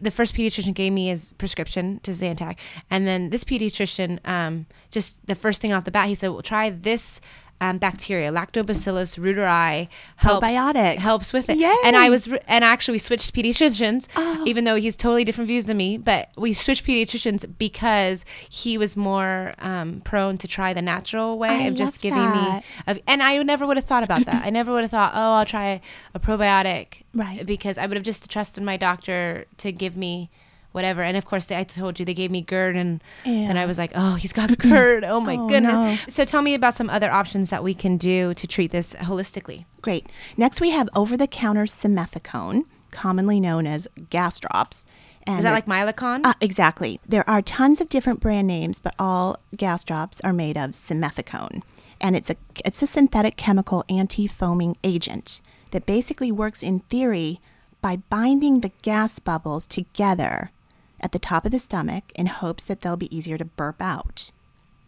the 0.00 0.10
first 0.10 0.34
pediatrician 0.34 0.74
gave 0.74 0.92
me 0.92 1.08
his 1.08 1.32
prescription 1.38 2.00
to 2.00 2.10
Zantac, 2.12 2.58
and 2.90 3.06
then 3.06 3.30
this 3.30 3.44
pediatrician 3.44 4.26
um, 4.26 4.66
just 4.90 5.24
the 5.26 5.34
first 5.34 5.60
thing 5.60 5.72
off 5.72 5.84
the 5.84 5.90
bat, 5.90 6.08
he 6.08 6.14
said, 6.14 6.28
"Well, 6.28 6.42
try 6.42 6.70
this." 6.70 7.20
Um, 7.60 7.78
bacteria, 7.78 8.30
Lactobacillus 8.30 9.18
reuteri, 9.18 9.88
helps 10.14 10.46
Probiotics. 10.46 10.98
helps 10.98 11.32
with 11.32 11.50
it. 11.50 11.58
Yay. 11.58 11.74
And 11.84 11.96
I 11.96 12.08
was, 12.08 12.28
re- 12.28 12.38
and 12.46 12.62
actually 12.64 12.92
we 12.94 12.98
switched 12.98 13.34
pediatricians, 13.34 14.06
Oh. 14.14 14.44
even 14.46 14.62
though 14.62 14.76
he's 14.76 14.94
totally 14.94 15.24
different 15.24 15.48
views 15.48 15.66
than 15.66 15.76
me. 15.76 15.98
But 15.98 16.28
we 16.36 16.52
switched 16.52 16.86
pediatricians 16.86 17.44
because 17.58 18.24
he 18.48 18.78
was 18.78 18.96
more 18.96 19.54
um, 19.58 20.02
prone 20.02 20.38
to 20.38 20.46
try 20.46 20.72
the 20.72 20.82
natural 20.82 21.36
way 21.36 21.48
I 21.48 21.62
of 21.64 21.74
just 21.74 22.00
giving 22.00 22.20
that. 22.20 22.58
me. 22.58 22.64
Of, 22.86 23.00
and 23.08 23.24
I 23.24 23.42
never 23.42 23.66
would 23.66 23.76
have 23.76 23.86
thought 23.86 24.04
about 24.04 24.24
that. 24.26 24.44
I 24.46 24.50
never 24.50 24.70
would 24.70 24.82
have 24.82 24.92
thought, 24.92 25.12
oh, 25.16 25.32
I'll 25.34 25.44
try 25.46 25.80
a 26.14 26.20
probiotic, 26.20 27.02
Right. 27.12 27.44
Because 27.44 27.76
I 27.76 27.86
would 27.86 27.96
have 27.96 28.04
just 28.04 28.30
trusted 28.30 28.62
my 28.62 28.76
doctor 28.76 29.46
to 29.56 29.72
give 29.72 29.96
me. 29.96 30.30
Whatever, 30.78 31.02
and 31.02 31.16
of 31.16 31.24
course, 31.24 31.46
they, 31.46 31.58
I 31.58 31.64
told 31.64 31.98
you 31.98 32.06
they 32.06 32.14
gave 32.14 32.30
me 32.30 32.40
GERD, 32.40 32.76
and 32.76 33.00
then 33.24 33.56
I 33.56 33.66
was 33.66 33.78
like, 33.78 33.90
"Oh, 33.96 34.14
he's 34.14 34.32
got 34.32 34.56
GERD! 34.58 35.02
Oh 35.02 35.18
my 35.18 35.34
Oh, 35.34 35.48
goodness!" 35.48 35.72
no. 35.72 35.96
So, 36.08 36.24
tell 36.24 36.40
me 36.40 36.54
about 36.54 36.76
some 36.76 36.88
other 36.88 37.10
options 37.10 37.50
that 37.50 37.64
we 37.64 37.74
can 37.74 37.96
do 37.96 38.32
to 38.34 38.46
treat 38.46 38.70
this 38.70 38.94
holistically. 38.94 39.64
Great. 39.82 40.06
Next, 40.36 40.60
we 40.60 40.70
have 40.70 40.88
over 40.94 41.16
the 41.16 41.26
counter 41.26 41.64
simethicone, 41.64 42.62
commonly 42.92 43.40
known 43.40 43.66
as 43.66 43.88
gas 44.08 44.38
drops. 44.38 44.86
And 45.26 45.38
Is 45.38 45.44
that 45.44 45.52
like 45.52 45.66
Mylicon? 45.66 46.20
Uh, 46.24 46.34
exactly. 46.40 47.00
There 47.04 47.28
are 47.28 47.42
tons 47.42 47.80
of 47.80 47.88
different 47.88 48.20
brand 48.20 48.46
names, 48.46 48.78
but 48.78 48.94
all 49.00 49.38
gas 49.56 49.82
drops 49.82 50.20
are 50.20 50.32
made 50.32 50.56
of 50.56 50.70
simethicone. 50.70 51.62
And 52.00 52.14
it's 52.14 52.30
a, 52.30 52.36
it's 52.64 52.82
a 52.82 52.86
synthetic 52.86 53.36
chemical 53.36 53.84
anti 53.88 54.28
foaming 54.28 54.76
agent 54.84 55.40
that 55.72 55.86
basically 55.86 56.30
works 56.30 56.62
in 56.62 56.78
theory 56.88 57.40
by 57.80 57.96
binding 57.96 58.60
the 58.60 58.72
gas 58.82 59.18
bubbles 59.18 59.66
together 59.66 60.50
at 61.00 61.12
the 61.12 61.18
top 61.18 61.44
of 61.44 61.52
the 61.52 61.58
stomach 61.58 62.04
in 62.14 62.26
hopes 62.26 62.64
that 62.64 62.80
they'll 62.80 62.96
be 62.96 63.14
easier 63.16 63.38
to 63.38 63.44
burp 63.44 63.80
out. 63.80 64.30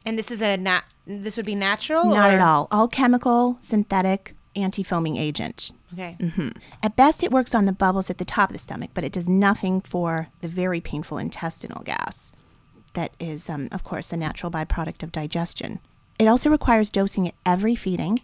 And 0.04 0.18
this 0.18 0.30
is 0.30 0.42
a 0.42 0.56
nat. 0.56 0.84
This 1.06 1.36
would 1.36 1.46
be 1.46 1.54
natural. 1.54 2.04
Not 2.04 2.30
or- 2.30 2.34
at 2.34 2.40
all. 2.40 2.68
All 2.70 2.88
chemical, 2.88 3.58
synthetic, 3.60 4.34
anti 4.56 4.82
foaming 4.82 5.16
agent. 5.16 5.72
Okay. 5.92 6.16
Mm-hmm. 6.20 6.50
At 6.82 6.96
best, 6.96 7.22
it 7.22 7.32
works 7.32 7.54
on 7.54 7.66
the 7.66 7.72
bubbles 7.72 8.10
at 8.10 8.18
the 8.18 8.24
top 8.24 8.50
of 8.50 8.54
the 8.54 8.60
stomach, 8.60 8.90
but 8.94 9.04
it 9.04 9.12
does 9.12 9.28
nothing 9.28 9.80
for 9.80 10.28
the 10.40 10.48
very 10.48 10.80
painful 10.80 11.18
intestinal 11.18 11.82
gas 11.82 12.32
that 12.94 13.12
is, 13.18 13.48
um, 13.48 13.68
of 13.72 13.84
course, 13.84 14.12
a 14.12 14.16
natural 14.16 14.50
byproduct 14.50 15.02
of 15.02 15.12
digestion. 15.12 15.80
It 16.18 16.26
also 16.26 16.50
requires 16.50 16.90
dosing 16.90 17.28
at 17.28 17.34
every 17.46 17.74
feeding 17.74 18.20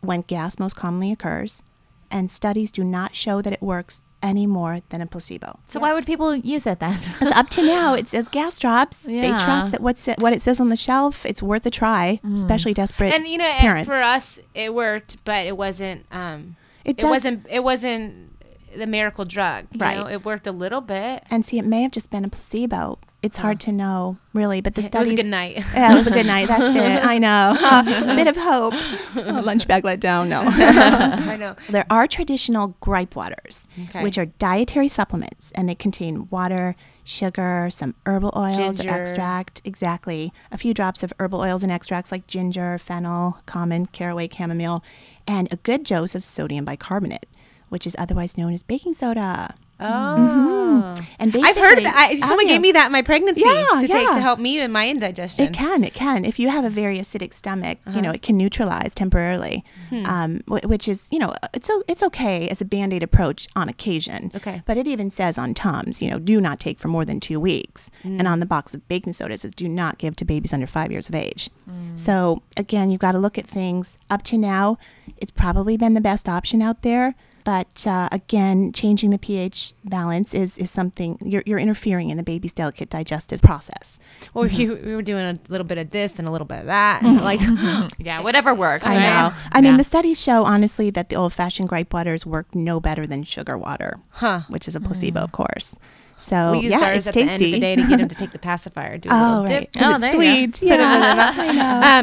when 0.00 0.22
gas 0.22 0.58
most 0.58 0.76
commonly 0.76 1.12
occurs, 1.12 1.62
and 2.10 2.30
studies 2.30 2.70
do 2.70 2.84
not 2.84 3.14
show 3.14 3.40
that 3.42 3.52
it 3.52 3.62
works 3.62 4.00
any 4.22 4.46
more 4.46 4.80
than 4.90 5.00
a 5.00 5.06
placebo. 5.06 5.58
So 5.66 5.80
why 5.80 5.92
would 5.92 6.06
people 6.06 6.34
use 6.34 6.66
it 6.66 6.78
then? 6.80 6.98
Because 7.04 7.30
up 7.32 7.48
to 7.50 7.62
now, 7.62 7.94
it 8.00 8.08
says 8.08 8.28
gas 8.28 8.58
drops. 8.58 8.98
They 8.98 9.28
trust 9.30 9.72
that 9.72 9.80
what's 9.80 10.06
what 10.18 10.32
it 10.32 10.42
says 10.42 10.60
on 10.60 10.68
the 10.68 10.76
shelf, 10.76 11.26
it's 11.26 11.42
worth 11.42 11.66
a 11.66 11.70
try, 11.70 12.20
especially 12.36 12.74
desperate 12.74 13.12
And 13.12 13.26
you 13.26 13.38
know, 13.38 13.50
parents. 13.58 13.86
for 13.88 14.00
us, 14.00 14.38
it 14.54 14.74
worked, 14.74 15.16
but 15.24 15.46
it 15.46 15.56
wasn't. 15.56 16.06
Um, 16.10 16.56
It 16.84 17.02
it, 17.02 17.06
wasn't. 17.06 17.46
It 17.50 17.62
wasn't. 17.64 18.31
The 18.76 18.86
miracle 18.86 19.24
drug. 19.24 19.66
You 19.72 19.80
Right. 19.80 19.96
know, 19.96 20.08
it 20.08 20.24
worked 20.24 20.46
a 20.46 20.52
little 20.52 20.80
bit. 20.80 21.24
And 21.30 21.44
see, 21.44 21.58
it 21.58 21.64
may 21.64 21.82
have 21.82 21.92
just 21.92 22.10
been 22.10 22.24
a 22.24 22.28
placebo. 22.28 22.98
It's 23.22 23.38
hard 23.38 23.58
oh. 23.58 23.66
to 23.66 23.72
know, 23.72 24.16
really. 24.32 24.60
But 24.60 24.74
the 24.74 24.84
It 24.84 24.92
was 24.92 25.10
a 25.10 25.14
good 25.14 25.26
night. 25.26 25.58
Yeah, 25.74 25.92
it 25.92 25.94
was 25.94 26.06
a 26.08 26.10
good 26.10 26.26
night. 26.26 26.48
That's 26.48 26.76
it. 26.76 27.04
I 27.06 27.18
know. 27.18 27.56
a 28.12 28.16
bit 28.16 28.26
of 28.26 28.36
hope. 28.36 28.74
Oh, 29.16 29.40
lunch 29.44 29.68
bag 29.68 29.84
let 29.84 30.00
down. 30.00 30.28
No. 30.28 30.42
I 30.44 31.36
know. 31.36 31.54
There 31.68 31.86
are 31.88 32.08
traditional 32.08 32.74
gripe 32.80 33.14
waters, 33.14 33.68
Okay. 33.84 34.02
which 34.02 34.18
are 34.18 34.26
dietary 34.26 34.88
supplements, 34.88 35.52
and 35.54 35.68
they 35.68 35.76
contain 35.76 36.26
water, 36.30 36.74
sugar, 37.04 37.68
some 37.70 37.94
herbal 38.06 38.32
oils 38.36 38.78
Ginger. 38.78 38.92
or 38.92 39.00
extract. 39.00 39.60
Exactly. 39.64 40.32
A 40.50 40.58
few 40.58 40.74
drops 40.74 41.04
of 41.04 41.12
herbal 41.20 41.40
oils 41.40 41.62
and 41.62 41.70
extracts 41.70 42.10
like 42.10 42.26
ginger, 42.26 42.76
fennel, 42.78 43.38
common, 43.46 43.86
caraway, 43.86 44.28
chamomile, 44.28 44.82
and 45.28 45.46
a 45.52 45.56
good 45.56 45.84
dose 45.84 46.16
of 46.16 46.24
sodium 46.24 46.64
bicarbonate, 46.64 47.26
which 47.72 47.86
is 47.86 47.96
otherwise 47.98 48.36
known 48.36 48.52
as 48.52 48.62
baking 48.62 48.92
soda. 48.94 49.54
Oh. 49.80 49.84
Mm-hmm. 49.84 51.04
And 51.18 51.32
basically, 51.32 51.48
I've 51.48 51.56
heard 51.56 51.78
of 51.78 51.84
that. 51.84 51.96
I, 51.96 52.16
someone 52.16 52.38
Oh, 52.38 52.42
yeah. 52.42 52.52
gave 52.54 52.60
me 52.60 52.72
that 52.72 52.86
in 52.86 52.92
my 52.92 53.02
pregnancy 53.02 53.42
Yeah, 53.44 53.80
to 53.80 53.88
take 53.88 54.08
to 54.08 54.20
help 54.20 54.38
me 54.38 54.60
in 54.60 54.70
my 54.70 54.88
indigestion. 54.88 55.46
It 55.46 55.52
can. 55.52 55.82
It 55.82 55.94
can. 55.94 56.24
If 56.24 56.38
you 56.38 56.48
have 56.50 56.64
a 56.64 56.70
very 56.70 56.98
acidic 56.98 57.32
stomach, 57.32 57.78
you 57.86 57.92
uh-huh. 57.92 58.00
know, 58.00 58.10
it 58.10 58.22
can 58.22 58.36
neutralize 58.36 58.94
temporarily, 58.94 59.64
hmm. 59.88 60.06
um, 60.06 60.40
wh- 60.46 60.64
which 60.68 60.86
is, 60.86 61.08
you 61.10 61.18
know, 61.18 61.34
it's 61.54 61.68
o- 61.70 61.82
it's 61.88 62.02
okay 62.02 62.48
as 62.48 62.60
a 62.60 62.64
band 62.64 62.92
aid 62.92 63.02
approach 63.02 63.48
on 63.56 63.68
occasion. 63.68 64.30
Okay. 64.34 64.62
But 64.66 64.76
it 64.76 64.86
even 64.86 65.10
says 65.10 65.38
on 65.38 65.54
Tums, 65.54 66.02
you 66.02 66.10
know, 66.10 66.18
do 66.18 66.40
not 66.40 66.60
take 66.60 66.78
for 66.78 66.88
more 66.88 67.04
than 67.04 67.18
two 67.18 67.40
weeks, 67.40 67.90
and 68.04 68.20
hmm. 68.20 68.26
on 68.26 68.40
the 68.40 68.46
box 68.46 68.74
of 68.74 68.86
baking 68.88 69.14
soda 69.14 69.34
it 69.34 69.40
says 69.40 69.54
do 69.54 69.68
not 69.68 69.98
give 69.98 70.14
to 70.16 70.24
babies 70.24 70.52
under 70.52 70.66
five 70.66 70.92
years 70.92 71.08
of 71.08 71.14
age. 71.14 71.50
Hmm. 71.64 71.96
So 71.96 72.42
again, 72.56 72.90
you've 72.90 73.00
got 73.00 73.12
to 73.12 73.18
look 73.18 73.38
at 73.38 73.46
things. 73.46 73.98
Up 74.10 74.22
to 74.24 74.38
now, 74.38 74.78
it's 75.16 75.32
probably 75.32 75.76
been 75.76 75.94
the 75.94 76.00
best 76.00 76.28
option 76.28 76.62
out 76.62 76.82
there. 76.82 77.14
But 77.44 77.86
uh, 77.86 78.08
again, 78.12 78.72
changing 78.72 79.10
the 79.10 79.18
pH 79.18 79.72
balance 79.84 80.32
is, 80.34 80.56
is 80.58 80.70
something 80.70 81.18
you're, 81.24 81.42
you're 81.46 81.58
interfering 81.58 82.10
in 82.10 82.16
the 82.16 82.22
baby's 82.22 82.52
delicate 82.52 82.88
digestive 82.90 83.42
process. 83.42 83.98
Or 84.34 84.44
Mm-hmm. 84.44 84.60
you, 84.60 84.80
we 84.84 84.94
were 84.94 85.02
doing 85.02 85.24
a 85.24 85.38
little 85.48 85.66
bit 85.66 85.78
of 85.78 85.90
this 85.90 86.18
and 86.18 86.28
a 86.28 86.30
little 86.30 86.46
bit 86.46 86.60
of 86.60 86.66
that. 86.66 87.02
and 87.02 87.20
Like, 87.20 87.40
Yeah, 87.98 88.20
whatever 88.20 88.54
works. 88.54 88.86
I 88.86 88.94
right? 88.96 89.00
know. 89.30 89.34
I 89.52 89.60
mean, 89.60 89.76
the 89.76 89.84
studies 89.84 90.20
show 90.20 90.44
honestly 90.44 90.90
that 90.90 91.08
the 91.08 91.16
old-fashioned 91.16 91.68
gripe 91.68 91.92
waters 91.92 92.24
work 92.24 92.54
no 92.54 92.78
better 92.80 93.06
than 93.06 93.24
sugar 93.24 93.58
water, 93.58 93.98
huh? 94.10 94.42
which 94.48 94.68
is 94.68 94.74
a 94.76 94.80
placebo, 94.80 95.20
of 95.20 95.32
course. 95.32 95.76
So 96.18 96.52
We 96.52 96.58
used 96.60 96.70
yeah, 96.70 96.90
it's 96.90 97.06
at 97.08 97.14
tasty. 97.14 97.26
the 97.26 97.32
end 97.32 97.42
of 97.42 97.50
the 97.50 97.60
day 97.60 97.76
to 97.76 97.88
get 97.88 98.00
him 98.00 98.08
to 98.08 98.14
take 98.14 98.30
the 98.30 98.38
pacifier. 98.50 98.96
Do 98.96 99.08
a 99.08 99.12
oh, 99.12 99.30
little 99.40 99.44
right. 99.46 99.72
dip. 99.72 99.82
Oh, 99.82 99.94
Is 99.96 100.00
there 100.02 100.10
it 100.10 100.14
you 100.14 100.46
go. 100.46 100.52
sweet? 100.52 100.62
Yeah, 100.62 101.32
I 101.36 101.52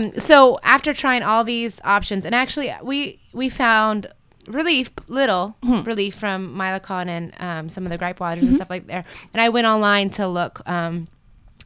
know. 0.02 0.08
Um, 0.08 0.20
so 0.20 0.60
after 0.64 0.94
trying 0.94 1.24
all 1.24 1.46
these 1.46 1.80
options, 1.86 2.26
and 2.26 2.36
actually 2.36 2.74
we 2.84 3.22
we 3.32 3.48
found 3.48 4.08
relief, 4.50 4.90
little 5.08 5.56
Hmm. 5.64 5.82
relief 5.84 6.16
from 6.16 6.56
Mylicon 6.56 7.08
and 7.08 7.34
um, 7.40 7.70
some 7.70 7.86
of 7.86 7.90
the 7.92 7.98
gripe 7.98 8.20
waters 8.20 8.40
Mm-hmm. 8.44 8.48
and 8.48 8.56
stuff 8.56 8.70
like 8.70 8.88
there. 8.88 9.06
And 9.34 9.42
I 9.42 9.50
went 9.50 9.68
online 9.68 10.10
to 10.12 10.28
look. 10.28 10.68
Um, 10.68 11.08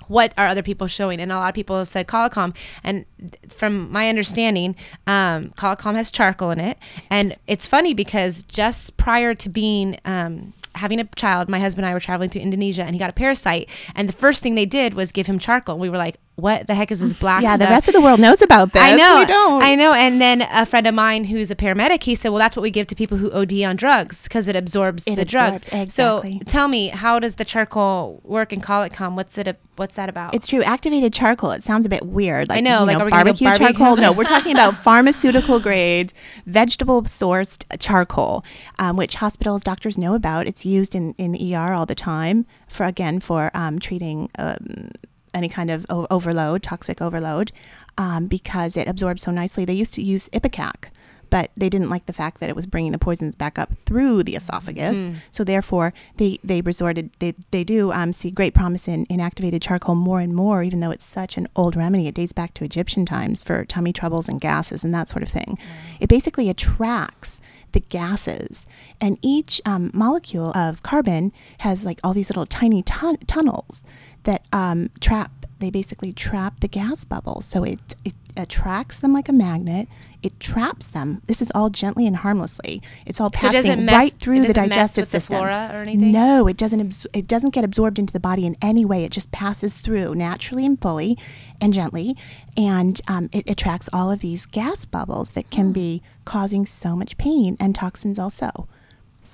what 0.09 0.33
are 0.37 0.47
other 0.49 0.61
people 0.61 0.87
showing? 0.87 1.21
And 1.21 1.31
a 1.31 1.37
lot 1.37 1.47
of 1.47 1.55
people 1.55 1.85
said 1.85 2.07
Colic 2.07 2.33
Calm. 2.33 2.53
And 2.83 3.05
from 3.49 3.89
my 3.89 4.09
understanding, 4.09 4.75
um, 5.07 5.51
Colic 5.55 5.79
Calm 5.79 5.95
has 5.95 6.11
charcoal 6.11 6.51
in 6.51 6.59
it. 6.59 6.77
And 7.09 7.35
it's 7.47 7.65
funny 7.65 7.93
because 7.93 8.43
just 8.43 8.97
prior 8.97 9.33
to 9.33 9.47
being 9.49 9.97
um, 10.03 10.53
having 10.83 10.99
a 10.99 11.05
child, 11.15 11.47
my 11.47 11.59
husband 11.59 11.85
and 11.85 11.91
I 11.91 11.93
were 11.93 12.01
traveling 12.01 12.29
through 12.29 12.41
Indonesia, 12.41 12.83
and 12.83 12.93
he 12.93 12.99
got 12.99 13.09
a 13.09 13.13
parasite. 13.13 13.69
And 13.95 14.09
the 14.09 14.13
first 14.13 14.43
thing 14.43 14.55
they 14.55 14.65
did 14.65 14.93
was 14.93 15.13
give 15.13 15.27
him 15.27 15.39
charcoal. 15.39 15.79
We 15.79 15.89
were 15.89 15.97
like, 15.97 16.17
"What 16.35 16.67
the 16.67 16.75
heck 16.75 16.91
is 16.91 16.99
this 16.99 17.13
black 17.13 17.41
yeah, 17.41 17.55
the 17.55 17.65
rest 17.65 17.87
of 17.87 17.93
the 17.93 18.01
world 18.01 18.19
knows 18.19 18.41
about 18.41 18.73
this. 18.73 18.83
I 18.83 18.95
know. 18.97 19.19
We 19.19 19.25
don't. 19.25 19.63
I 19.63 19.75
know. 19.75 19.93
And 19.93 20.19
then 20.19 20.41
a 20.51 20.65
friend 20.65 20.85
of 20.85 20.93
mine 20.93 21.23
who's 21.25 21.49
a 21.49 21.55
paramedic, 21.55 22.03
he 22.03 22.15
said, 22.15 22.29
"Well, 22.29 22.39
that's 22.39 22.55
what 22.57 22.63
we 22.63 22.69
give 22.69 22.87
to 22.87 22.95
people 22.95 23.17
who 23.17 23.31
OD 23.31 23.63
on 23.63 23.77
drugs 23.77 24.23
because 24.23 24.49
it 24.49 24.55
absorbs 24.57 25.07
It 25.07 25.15
the 25.15 25.25
drugs." 25.25 25.67
exactly. 25.69 25.89
So 25.89 26.21
tell 26.45 26.67
me, 26.67 26.89
how 26.89 27.17
does 27.17 27.35
the 27.35 27.45
charcoal 27.45 28.19
work 28.23 28.51
in 28.51 28.59
Colic 28.59 28.91
Calm? 28.91 29.15
What's 29.15 29.37
it? 29.37 29.47
A, 29.47 29.55
what's 29.77 29.95
that 29.95 30.09
about? 30.09 30.35
It's 30.35 30.47
true. 30.47 30.63
Activated 30.63 31.13
charcoal. 31.13 31.51
It 31.51 31.63
sounds 31.63 31.85
a 31.85 31.89
bit 31.89 32.05
weird. 32.05 32.49
Like, 32.49 32.63
know, 32.63 32.81
you 32.81 32.87
like, 32.87 32.97
are 32.97 33.05
we 33.05 33.11
barbecue 33.11 33.47
barbecue? 33.47 33.67
charcoal. 33.67 33.95
No, 33.95 34.11
we're 34.11 34.25
talking 34.25 34.51
about 34.59 34.75
pharmaceutical 34.83 35.59
grade, 35.61 36.11
vegetable 36.45 37.03
sourced 37.03 37.63
charcoal, 37.79 38.43
um, 38.79 38.97
which 38.97 39.15
hospitals, 39.15 39.63
doctors 39.63 39.97
know 39.97 40.13
about. 40.13 40.47
It's 40.47 40.65
used 40.73 40.95
in, 40.95 41.13
in 41.17 41.31
the 41.31 41.55
ER 41.55 41.73
all 41.73 41.85
the 41.85 41.95
time 41.95 42.45
for, 42.67 42.85
again, 42.85 43.19
for 43.19 43.51
um, 43.53 43.79
treating 43.79 44.29
um, 44.37 44.89
any 45.33 45.49
kind 45.49 45.69
of 45.71 45.85
o- 45.89 46.07
overload, 46.09 46.63
toxic 46.63 47.01
overload, 47.01 47.51
um, 47.97 48.27
because 48.27 48.75
it 48.77 48.87
absorbs 48.87 49.21
so 49.23 49.31
nicely. 49.31 49.65
They 49.65 49.73
used 49.73 49.93
to 49.95 50.01
use 50.01 50.29
Ipecac. 50.33 50.89
But 51.29 51.49
they 51.57 51.67
didn't 51.67 51.89
like 51.89 52.05
the 52.05 52.13
fact 52.13 52.39
that 52.41 52.49
it 52.51 52.55
was 52.55 52.67
bringing 52.67 52.91
the 52.91 52.99
poisons 52.99 53.35
back 53.35 53.57
up 53.57 53.71
through 53.87 54.21
the 54.21 54.35
esophagus. 54.35 54.95
So 55.31 55.43
therefore, 55.43 55.91
they, 56.17 56.37
they 56.43 56.61
resorted. 56.61 57.09
They, 57.17 57.33
they 57.49 57.63
do 57.63 57.91
um, 57.91 58.13
see 58.13 58.29
great 58.29 58.53
promise 58.53 58.87
in, 58.87 59.05
in 59.05 59.19
activated 59.19 59.59
charcoal 59.59 59.95
more 59.95 60.19
and 60.19 60.35
more, 60.35 60.61
even 60.61 60.79
though 60.79 60.91
it's 60.91 61.03
such 61.05 61.35
an 61.35 61.47
old 61.55 61.75
remedy. 61.75 62.05
It 62.07 62.13
dates 62.13 62.33
back 62.33 62.53
to 62.55 62.63
Egyptian 62.63 63.03
times 63.03 63.43
for 63.43 63.65
tummy 63.65 63.91
troubles 63.93 64.29
and 64.29 64.39
gases 64.39 64.83
and 64.83 64.93
that 64.93 65.09
sort 65.09 65.23
of 65.23 65.29
thing. 65.29 65.57
It 65.99 66.07
basically 66.07 66.51
attracts 66.51 67.41
the 67.73 67.81
gases, 67.81 68.65
and 69.01 69.17
each 69.21 69.61
um, 69.65 69.91
molecule 69.93 70.55
of 70.55 70.81
carbon 70.83 71.31
has 71.59 71.83
like 71.85 71.99
all 72.03 72.13
these 72.13 72.29
little 72.29 72.45
tiny 72.45 72.81
tun- 72.81 73.17
tunnels 73.27 73.83
that 74.23 74.45
um, 74.53 74.89
trap. 74.99 75.42
They 75.63 75.69
basically 75.69 76.11
trap 76.11 76.59
the 76.59 76.67
gas 76.67 77.05
bubbles, 77.05 77.45
so 77.45 77.63
it 77.63 77.79
it 78.03 78.13
attracts 78.35 78.99
them 78.99 79.13
like 79.13 79.29
a 79.29 79.31
magnet. 79.33 79.87
It 80.21 80.37
traps 80.37 80.87
them. 80.87 81.21
This 81.27 81.41
is 81.41 81.51
all 81.55 81.69
gently 81.69 82.05
and 82.05 82.17
harmlessly. 82.17 82.81
It's 83.05 83.21
all 83.21 83.31
So 83.33 83.49
passing 83.49 83.85
mess- 83.85 83.95
right 83.95 84.11
through 84.13 84.41
the 84.41 84.53
digestive 84.53 85.05
the 85.05 85.09
system. 85.09 85.41
anything? 85.45 86.11
No, 86.11 86.47
it 86.47 86.57
doesn't. 86.57 86.81
Abs- 86.81 87.07
it 87.13 87.27
doesn't 87.27 87.53
get 87.53 87.63
absorbed 87.63 87.97
into 87.97 88.11
the 88.11 88.19
body 88.19 88.45
in 88.45 88.57
any 88.61 88.83
way. 88.83 89.05
It 89.05 89.13
just 89.13 89.31
passes 89.31 89.75
through 89.75 90.15
naturally 90.15 90.65
and 90.65 90.81
fully, 90.81 91.17
and 91.61 91.73
gently, 91.73 92.17
and 92.57 92.99
um, 93.07 93.29
it 93.31 93.49
attracts 93.49 93.87
all 93.93 94.11
of 94.11 94.19
these 94.19 94.45
gas 94.45 94.83
bubbles 94.83 95.29
that 95.31 95.49
can 95.49 95.71
be 95.71 96.01
causing 96.25 96.65
so 96.65 96.97
much 96.97 97.17
pain 97.17 97.55
and 97.57 97.73
toxins 97.73 98.19
also. 98.19 98.67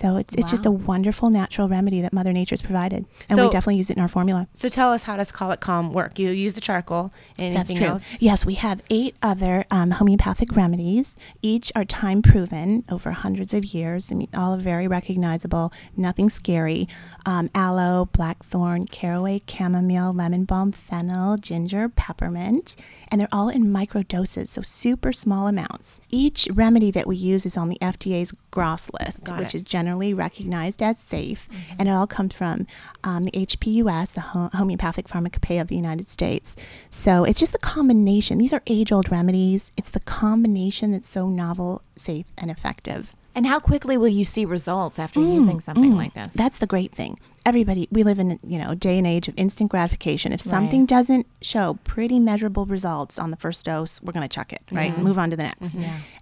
So 0.02 0.16
it's 0.18 0.34
it's 0.36 0.50
just 0.50 0.66
a 0.66 0.72
wonderful 0.72 1.30
natural 1.30 1.68
remedy 1.68 2.02
that 2.02 2.14
Mother 2.14 2.32
Nature's 2.32 2.62
provided, 2.62 3.06
and 3.30 3.40
we 3.40 3.50
definitely 3.50 3.76
use 3.78 3.90
it 3.90 3.98
in 3.98 4.02
our 4.02 4.08
formula. 4.08 4.48
so 4.54 4.70
tell 4.70 4.94
us 4.94 5.04
how 5.04 5.18
does 5.18 5.32
Colic 5.32 5.60
Calm 5.60 5.92
work? 5.94 6.18
You 6.20 6.30
use 6.30 6.54
the 6.54 6.62
charcoal. 6.62 7.12
Anything 7.38 7.54
That's 7.58 7.74
true. 7.74 7.86
else? 7.86 8.22
Yes, 8.22 8.46
we 8.46 8.54
have 8.56 8.82
eight 8.90 9.16
other 9.22 9.66
um, 9.72 9.92
homeopathic 9.92 10.56
remedies. 10.56 11.16
Each 11.42 11.72
are 11.76 11.86
time 11.86 12.22
proven 12.22 12.86
over 12.90 13.12
hundreds 13.12 13.54
of 13.54 13.66
years. 13.66 14.12
I 14.12 14.16
mean, 14.16 14.30
all 14.34 14.54
are 14.56 14.60
very 14.62 14.88
recognizable, 14.88 15.74
nothing 15.98 16.30
scary. 16.30 16.88
Um, 17.26 17.50
aloe, 17.54 18.06
blackthorn, 18.14 18.86
caraway, 18.88 19.42
chamomile, 19.48 20.14
lemon 20.14 20.46
balm, 20.46 20.72
fennel, 20.72 21.38
ginger, 21.38 21.90
peppermint. 21.90 22.76
And 23.10 23.20
they're 23.20 23.28
all 23.32 23.50
in 23.50 23.72
micro 23.72 24.04
doses, 24.04 24.50
so 24.52 24.62
super 24.62 25.12
small 25.12 25.48
amounts. 25.48 26.00
Each 26.10 26.48
remedy 26.52 26.92
that 26.92 27.08
we 27.08 27.16
use 27.18 27.46
is 27.46 27.58
on 27.58 27.70
the 27.70 27.78
FDA's 27.82 28.34
GRAS 28.52 28.90
list, 29.00 29.26
Got 29.26 29.40
which 29.40 29.50
it. 29.50 29.56
is 29.56 29.64
generally 29.90 30.14
recognized 30.14 30.82
as 30.82 31.00
safe. 31.00 31.48
And 31.78 31.88
it 31.90 31.92
all 31.92 32.08
comes 32.08 32.34
from 32.34 32.68
um, 33.04 33.24
the 33.24 33.32
HPUS, 33.32 34.14
the 34.14 34.22
Ho- 34.22 34.50
Homeopathic 34.54 35.08
Pharmacopoeia 35.08 35.62
of 35.62 35.68
the 35.68 35.76
United 35.76 36.10
States. 36.10 36.56
So 36.90 37.24
it's 37.24 37.40
just 37.40 37.54
the 37.54 37.60
combination. 37.60 38.38
These 38.38 38.54
are 38.54 38.62
age 38.68 38.92
old 38.92 39.12
remedies. 39.12 39.72
It's 39.78 39.90
the 39.92 40.00
combination 40.02 40.92
that's 40.92 41.10
so 41.10 41.28
novel, 41.28 41.82
safe, 41.96 42.28
and 42.38 42.52
effective. 42.52 43.16
And 43.36 43.46
how 43.48 43.60
quickly 43.60 43.98
will 43.98 44.08
you 44.08 44.24
see 44.26 44.44
results 44.44 45.00
after 45.00 45.20
using 45.22 45.60
something 45.60 45.96
like 45.96 46.14
this? 46.14 46.34
That's 46.34 46.58
the 46.58 46.68
great 46.68 46.92
thing. 46.92 47.20
Everybody, 47.46 47.88
we 47.92 48.04
live 48.04 48.20
in 48.20 48.40
you 48.44 48.58
know 48.60 48.72
a 48.72 48.76
day 48.76 48.98
and 48.98 49.08
age 49.08 49.28
of 49.28 49.34
instant 49.38 49.72
gratification. 49.72 50.34
If 50.34 50.42
something 50.42 50.86
doesn't 50.86 51.26
show 51.42 51.78
pretty 51.84 52.20
measurable 52.20 52.66
results 52.66 53.18
on 53.18 53.32
the 53.32 53.38
first 53.38 53.66
dose, 53.66 54.02
we're 54.02 54.14
going 54.14 54.28
to 54.28 54.36
chuck 54.36 54.52
it, 54.52 54.62
right? 54.72 54.92
Mm-hmm. 54.92 55.04
Move 55.04 55.18
on 55.18 55.30
to 55.30 55.38
the 55.38 55.44
next. 55.44 55.74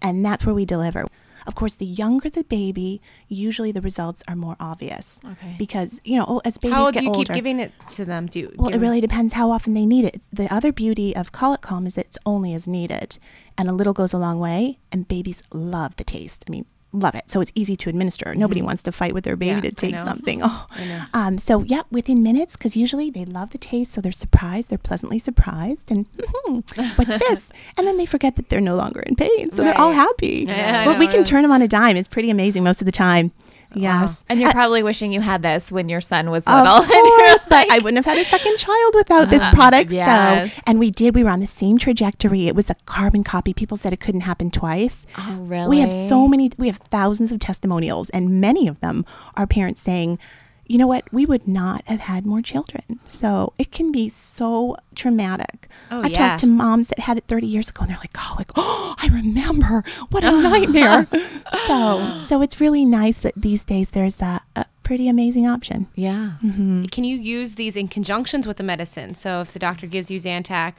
And 0.02 0.24
that's 0.24 0.46
where 0.46 0.54
we 0.54 0.66
deliver. 0.66 1.06
Of 1.48 1.56
course, 1.56 1.76
the 1.76 1.86
younger 1.86 2.30
the 2.30 2.44
baby, 2.44 3.02
usually 3.30 3.72
the 3.72 3.82
results 3.82 4.22
are 4.28 4.36
more 4.36 4.58
obvious. 4.60 5.20
Okay. 5.24 5.56
Because 5.58 6.00
you 6.04 6.18
know, 6.18 6.26
oh, 6.28 6.42
as 6.46 6.58
babies 6.58 6.76
How 6.76 6.86
old 6.86 6.94
get 6.94 7.00
do 7.00 7.06
you 7.06 7.12
older, 7.12 7.34
keep 7.34 7.36
giving 7.36 7.60
it 7.60 7.72
to 7.92 8.06
them? 8.06 8.28
Do 8.28 8.40
you? 8.40 8.54
well, 8.58 8.70
it 8.70 8.78
really 8.80 9.02
depends 9.02 9.34
how 9.34 9.50
often 9.50 9.74
they 9.74 9.86
need 9.86 10.06
it. 10.06 10.22
The 10.32 10.54
other 10.54 10.72
beauty 10.72 11.16
of 11.16 11.32
Colic 11.32 11.62
Calm 11.62 11.88
is 11.88 11.96
that 11.96 12.08
it's 12.08 12.18
only 12.26 12.54
as 12.54 12.68
needed, 12.68 13.18
and 13.58 13.70
a 13.70 13.74
little 13.74 13.94
goes 13.94 14.14
a 14.14 14.18
long 14.18 14.40
way. 14.40 14.78
And 14.92 15.08
babies 15.08 15.42
love 15.54 15.96
the 15.96 16.04
taste. 16.04 16.44
I 16.48 16.52
mean, 16.52 16.66
love 17.00 17.16
it. 17.16 17.30
So 17.30 17.42
it's 17.42 17.52
easy 17.56 17.76
to 17.78 17.90
administer. 17.90 18.34
Nobody 18.36 18.62
wants 18.62 18.84
to 18.84 18.92
fight 18.92 19.14
with 19.14 19.24
their 19.24 19.36
baby 19.36 19.48
Mm-hmm. 19.48 19.64
Yeah, 19.66 19.70
to 19.70 19.76
take 19.76 19.98
something. 20.00 20.42
Oh. 20.44 20.68
Um, 21.14 21.38
so 21.38 21.64
yeah, 21.64 21.84
within 21.90 22.22
minutes, 22.22 22.58
because 22.58 22.76
usually 22.76 23.10
they 23.10 23.24
love 23.26 23.52
the 23.52 23.58
taste, 23.58 23.94
so 23.94 24.02
they're 24.02 24.12
surprised. 24.12 24.70
They're 24.70 24.78
pleasantly 24.78 25.20
surprised, 25.20 25.90
and 25.92 26.06
"Hmm, 26.22 26.60
what's 26.96 27.18
this? 27.28 27.50
And 27.78 27.88
then 27.88 27.98
they 27.98 28.06
forget 28.06 28.36
that 28.36 28.50
they're 28.50 28.60
no 28.62 28.76
longer 28.76 29.00
in 29.02 29.16
pain, 29.16 29.52
so 29.52 29.64
they're 29.64 29.78
all 29.78 29.94
happy. 29.94 30.46
Yeah, 30.48 30.86
well, 30.86 31.00
we 31.00 31.08
can 31.08 31.24
turn 31.24 31.44
them 31.44 31.52
on 31.52 31.62
a 31.62 31.68
dime. 31.68 31.96
It's 31.96 32.08
pretty 32.10 32.30
amazing 32.30 32.64
most 32.64 32.82
of 32.82 32.86
the 32.86 32.92
time. 32.92 33.32
Yes. 33.80 34.24
And 34.30 34.40
you're 34.40 34.52
probably 34.52 34.84
wishing 34.84 35.12
you 35.12 35.22
had 35.22 35.42
this 35.42 35.72
when 35.72 35.90
your 35.90 36.02
son 36.02 36.30
was 36.30 36.44
Of 36.46 36.64
little. 36.64 36.96
You're 36.96 37.18
course, 37.28 37.46
but 37.48 37.72
I 37.72 37.80
wouldn't 37.80 37.98
have 37.98 38.06
had 38.06 38.18
a 38.18 38.26
second 38.26 38.58
child 38.58 38.96
without 38.96 39.30
this 39.30 39.42
uh-huh. 39.42 39.54
product. 39.54 39.92
yes. 39.92 40.54
So, 40.54 40.62
and 40.66 40.80
we 40.80 40.92
did. 40.92 41.16
We 41.16 41.24
were 41.24 41.30
on 41.30 41.40
the 41.40 41.48
same 41.48 41.78
trajectory. 41.78 42.48
It 42.48 42.56
was 42.56 42.70
a 42.70 42.76
carbon 42.86 43.24
copy. 43.24 43.54
People 43.54 43.78
said 43.78 43.94
it 43.94 44.00
couldn't 44.00 44.22
happen 44.22 44.52
twice. 44.52 45.06
Oh, 45.18 45.38
really? 45.42 45.70
We 45.70 45.80
have 45.80 45.92
so 45.92 46.28
many. 46.28 46.52
We 46.58 46.68
have 46.68 46.78
thousands 46.78 47.32
of 47.32 47.40
testimonials, 47.40 48.10
and 48.12 48.42
many 48.42 48.68
of 48.68 48.80
them 48.80 49.06
are 49.36 49.48
parents 49.48 49.82
saying, 49.82 50.20
"You 50.70 50.78
know 50.78 50.88
what? 50.88 51.12
We 51.12 51.26
would 51.26 51.48
not 51.48 51.84
have 51.86 52.02
had 52.02 52.26
more 52.26 52.42
children." 52.42 53.00
So 53.08 53.54
it 53.58 53.72
can 53.72 53.92
be 53.92 54.10
so 54.10 54.78
traumatic. 54.96 55.68
Oh, 55.92 56.02
I've 56.02 56.12
yeah. 56.12 56.30
talked 56.30 56.42
to 56.42 56.48
moms 56.48 56.88
that 56.90 57.00
had 57.00 57.18
it 57.18 57.26
30 57.28 57.48
years 57.48 57.70
ago, 57.70 57.82
and 57.82 57.90
they're 57.90 57.98
like, 57.98 58.14
"Colic. 58.14 58.50
Oh, 58.56 58.96
I 59.02 59.08
remember. 59.08 59.84
What 60.12 60.24
a 60.24 60.32
nightmare." 60.42 61.08
so, 61.68 62.24
so 62.28 62.42
it's 62.42 62.60
really 62.60 62.86
nice 62.86 63.20
that 63.20 63.34
these 63.36 63.64
days 63.66 63.90
there's 63.92 64.22
a, 64.22 64.42
a 64.56 64.66
pretty 64.84 65.08
amazing 65.10 65.46
option. 65.48 65.88
yeah. 65.96 66.34
Mm-hmm. 66.44 66.86
Can 66.86 67.04
you 67.04 67.18
use 67.18 67.56
these 67.56 67.76
in 67.76 67.88
conjunctions 67.90 68.48
with 68.48 68.56
the 68.58 68.64
medicine? 68.64 69.14
So 69.16 69.42
if 69.42 69.52
the 69.52 69.60
doctor 69.60 69.86
gives 69.86 70.10
you 70.10 70.18
Zantac, 70.20 70.76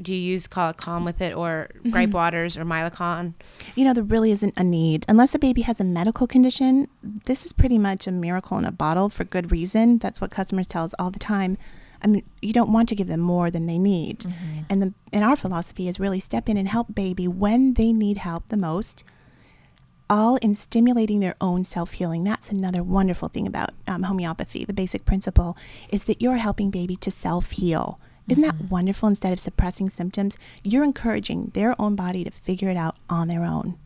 do 0.00 0.14
you 0.14 0.20
use 0.20 0.46
Colic 0.46 0.76
Calm 0.76 1.04
with 1.04 1.20
it 1.20 1.34
or 1.34 1.68
Gripe 1.90 2.10
Waters 2.10 2.56
or 2.56 2.64
Mylicon? 2.64 3.34
you 3.74 3.84
know, 3.84 3.92
there 3.92 4.02
really 4.04 4.32
isn't 4.32 4.54
a 4.56 4.64
need. 4.64 5.04
Unless 5.08 5.32
the 5.32 5.38
baby 5.38 5.62
has 5.62 5.80
a 5.80 5.84
medical 5.84 6.26
condition, 6.26 6.88
this 7.02 7.46
is 7.46 7.52
pretty 7.52 7.78
much 7.78 8.06
a 8.06 8.12
miracle 8.12 8.58
in 8.58 8.64
a 8.64 8.72
bottle 8.72 9.08
for 9.08 9.24
good 9.24 9.50
reason. 9.52 9.98
That's 9.98 10.20
what 10.20 10.30
customers 10.30 10.66
tell 10.66 10.84
us 10.84 10.94
all 10.98 11.10
the 11.10 11.18
time. 11.18 11.56
I 12.02 12.08
mean, 12.08 12.24
you 12.40 12.52
don't 12.52 12.72
want 12.72 12.88
to 12.88 12.96
give 12.96 13.06
them 13.06 13.20
more 13.20 13.50
than 13.50 13.66
they 13.66 13.78
need. 13.78 14.24
And 14.68 14.82
the 14.82 14.94
and 15.12 15.24
our 15.24 15.36
philosophy 15.36 15.88
is 15.88 16.00
really 16.00 16.18
step 16.20 16.48
in 16.48 16.56
and 16.56 16.68
help 16.68 16.94
baby 16.94 17.28
when 17.28 17.74
they 17.74 17.92
need 17.92 18.18
help 18.18 18.48
the 18.48 18.56
most. 18.56 19.04
All 20.10 20.36
in 20.36 20.54
stimulating 20.54 21.20
their 21.20 21.36
own 21.40 21.64
self 21.64 21.92
healing. 21.92 22.24
That's 22.24 22.50
another 22.50 22.82
wonderful 22.82 23.28
thing 23.28 23.46
about 23.46 23.70
um, 23.86 24.02
homeopathy. 24.02 24.64
The 24.64 24.74
basic 24.74 25.04
principle 25.04 25.56
is 25.90 26.04
that 26.04 26.20
you're 26.20 26.36
helping 26.36 26.70
baby 26.70 26.96
to 26.96 27.10
self 27.10 27.52
heal. 27.52 27.98
Isn't 28.28 28.42
that 28.42 28.70
wonderful? 28.70 29.08
Instead 29.08 29.32
of 29.32 29.40
suppressing 29.40 29.90
symptoms, 29.90 30.36
you're 30.62 30.84
encouraging 30.84 31.50
their 31.54 31.80
own 31.80 31.96
body 31.96 32.24
to 32.24 32.30
figure 32.30 32.70
it 32.70 32.76
out 32.76 32.96
on 33.10 33.28
their 33.28 33.44
own. 33.44 33.78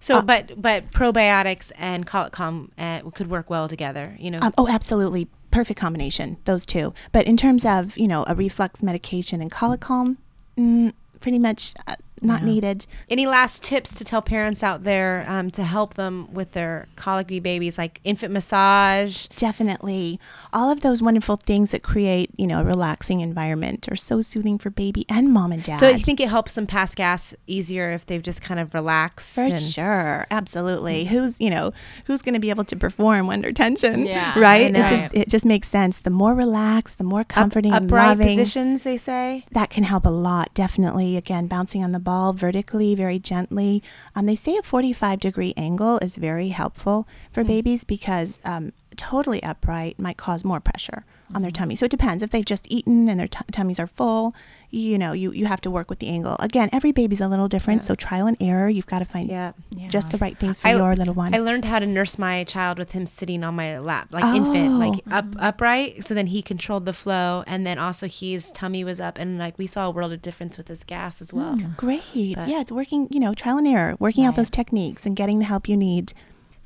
So, 0.00 0.20
but 0.20 0.60
but 0.60 0.90
probiotics 0.92 1.72
and 1.78 2.06
Colic 2.06 2.32
Calm 2.32 2.70
uh, 2.76 3.00
could 3.14 3.30
work 3.30 3.48
well 3.48 3.68
together. 3.68 4.16
You 4.18 4.30
know, 4.32 4.40
Um, 4.42 4.52
oh, 4.58 4.68
absolutely. 4.68 5.28
Perfect 5.50 5.78
combination, 5.80 6.36
those 6.44 6.66
two. 6.66 6.92
But 7.12 7.26
in 7.26 7.36
terms 7.36 7.64
of, 7.64 7.96
you 7.96 8.08
know, 8.08 8.24
a 8.26 8.34
reflux 8.34 8.82
medication 8.82 9.40
and 9.40 9.50
colic 9.50 9.80
calm, 9.80 10.18
mm, 10.58 10.92
pretty 11.20 11.38
much 11.38 11.72
uh, 11.86 11.94
not 12.24 12.42
needed. 12.42 12.86
any 13.08 13.26
last 13.26 13.62
tips 13.62 13.94
to 13.96 14.04
tell 14.04 14.22
parents 14.22 14.62
out 14.62 14.82
there 14.84 15.24
um, 15.28 15.50
to 15.52 15.62
help 15.62 15.94
them 15.94 16.32
with 16.32 16.52
their 16.52 16.88
colicky 16.96 17.40
babies, 17.40 17.78
like 17.78 18.00
infant 18.04 18.32
massage? 18.32 19.26
Definitely. 19.36 20.18
All 20.52 20.70
of 20.70 20.80
those 20.80 21.02
wonderful 21.02 21.36
things 21.36 21.70
that 21.70 21.82
create, 21.82 22.30
you 22.36 22.46
know, 22.46 22.60
a 22.60 22.64
relaxing 22.64 23.20
environment 23.20 23.88
are 23.90 23.96
so 23.96 24.22
soothing 24.22 24.58
for 24.58 24.70
baby 24.70 25.04
and 25.08 25.32
mom 25.32 25.52
and 25.52 25.62
dad. 25.62 25.78
So 25.78 25.88
you 25.88 25.98
think 25.98 26.20
it 26.20 26.28
helps 26.28 26.54
them 26.54 26.66
pass 26.66 26.94
gas 26.94 27.34
easier 27.46 27.90
if 27.92 28.06
they've 28.06 28.22
just 28.22 28.40
kind 28.42 28.60
of 28.60 28.72
relaxed? 28.74 29.34
For 29.34 29.54
sure, 29.56 30.26
absolutely. 30.30 31.04
Who's 31.04 31.40
you 31.40 31.50
know 31.50 31.72
who's 32.06 32.22
going 32.22 32.34
to 32.34 32.40
be 32.40 32.50
able 32.50 32.64
to 32.64 32.76
perform 32.76 33.28
under 33.30 33.52
tension? 33.52 34.06
Yeah, 34.06 34.38
right. 34.38 34.74
It 34.74 34.86
just 34.86 35.14
it 35.14 35.28
just 35.28 35.44
makes 35.44 35.68
sense. 35.68 35.98
The 35.98 36.10
more 36.10 36.34
relaxed, 36.34 36.98
the 36.98 37.04
more 37.04 37.20
Up- 37.20 37.28
comforting 37.28 37.72
and 37.72 37.86
upright 37.86 38.18
loving. 38.18 38.36
positions, 38.36 38.84
they 38.84 38.96
say. 38.96 39.44
that 39.52 39.70
can 39.70 39.84
help 39.84 40.04
a 40.06 40.10
lot 40.10 40.52
definitely 40.54 41.16
again 41.16 41.46
bouncing 41.46 41.82
on 41.82 41.92
the 41.92 41.98
ball 41.98 42.13
vertically 42.32 42.94
very 42.94 43.18
gently. 43.18 43.82
Um, 44.14 44.26
they 44.26 44.36
say 44.36 44.56
a 44.56 44.62
45 44.62 45.20
degree 45.20 45.54
angle 45.56 45.98
is 45.98 46.16
very 46.16 46.48
helpful 46.48 47.06
for 47.30 47.44
babies 47.44 47.84
because 47.84 48.38
um, 48.44 48.72
totally 48.96 49.42
upright 49.42 49.98
might 49.98 50.16
cause 50.16 50.44
more 50.44 50.60
pressure 50.60 51.04
on 51.34 51.42
their 51.42 51.50
mm-hmm. 51.50 51.62
tummy. 51.62 51.76
So 51.76 51.86
it 51.86 51.90
depends. 51.90 52.22
If 52.22 52.30
they've 52.30 52.44
just 52.44 52.66
eaten 52.68 53.08
and 53.08 53.18
their 53.18 53.28
t- 53.28 53.38
tummies 53.52 53.78
are 53.78 53.86
full 53.86 54.34
you 54.74 54.98
know 54.98 55.12
you, 55.12 55.30
you 55.32 55.46
have 55.46 55.60
to 55.60 55.70
work 55.70 55.88
with 55.88 56.00
the 56.00 56.08
angle. 56.08 56.36
Again 56.40 56.68
every 56.72 56.92
baby's 56.92 57.20
a 57.20 57.28
little 57.28 57.48
different 57.48 57.84
so 57.84 57.94
trial 57.94 58.26
and 58.26 58.36
error 58.40 58.68
you've 58.68 58.86
got 58.86 58.98
to 58.98 59.04
find 59.04 59.28
Yeah. 59.28 59.52
just 59.88 60.10
the 60.10 60.18
right 60.18 60.36
things 60.36 60.58
for 60.60 60.68
I- 60.68 60.72
your 60.72 60.96
little 60.96 61.14
one. 61.14 61.34
I 61.34 61.38
learned 61.38 61.64
how 61.64 61.78
to 61.78 61.86
nurse 61.86 62.18
my 62.18 62.44
child 62.44 62.78
with 62.78 62.92
him 62.92 63.06
sitting 63.06 63.44
on 63.44 63.54
my 63.54 63.78
lap, 63.78 64.08
like 64.10 64.24
infant, 64.24 64.74
oh. 64.74 64.78
like 64.78 65.00
up 65.10 65.26
mm-hmm. 65.26 65.40
upright. 65.40 66.04
So 66.04 66.14
then 66.14 66.26
he 66.28 66.42
controlled 66.42 66.86
the 66.86 66.92
flow, 66.92 67.44
and 67.46 67.66
then 67.66 67.78
also 67.78 68.08
his 68.08 68.50
tummy 68.50 68.84
was 68.84 68.98
up, 68.98 69.18
and 69.18 69.38
like 69.38 69.56
we 69.58 69.66
saw 69.66 69.86
a 69.86 69.90
world 69.90 70.12
of 70.12 70.22
difference 70.22 70.58
with 70.58 70.68
his 70.68 70.82
gas 70.84 71.20
as 71.20 71.32
well. 71.32 71.56
Mm, 71.56 71.76
great. 71.76 72.02
Yeah 72.12 72.60
it's 72.60 72.72
working 72.72 73.08
you 73.10 73.20
know 73.20 73.34
trial 73.34 73.58
and 73.58 73.66
error 73.66 73.94
working 73.98 74.24
out 74.24 74.36
those 74.36 74.50
techniques 74.50 75.06
and 75.06 75.14
getting 75.16 75.38
the 75.38 75.44
help 75.44 75.68
you 75.68 75.76
need 75.76 76.12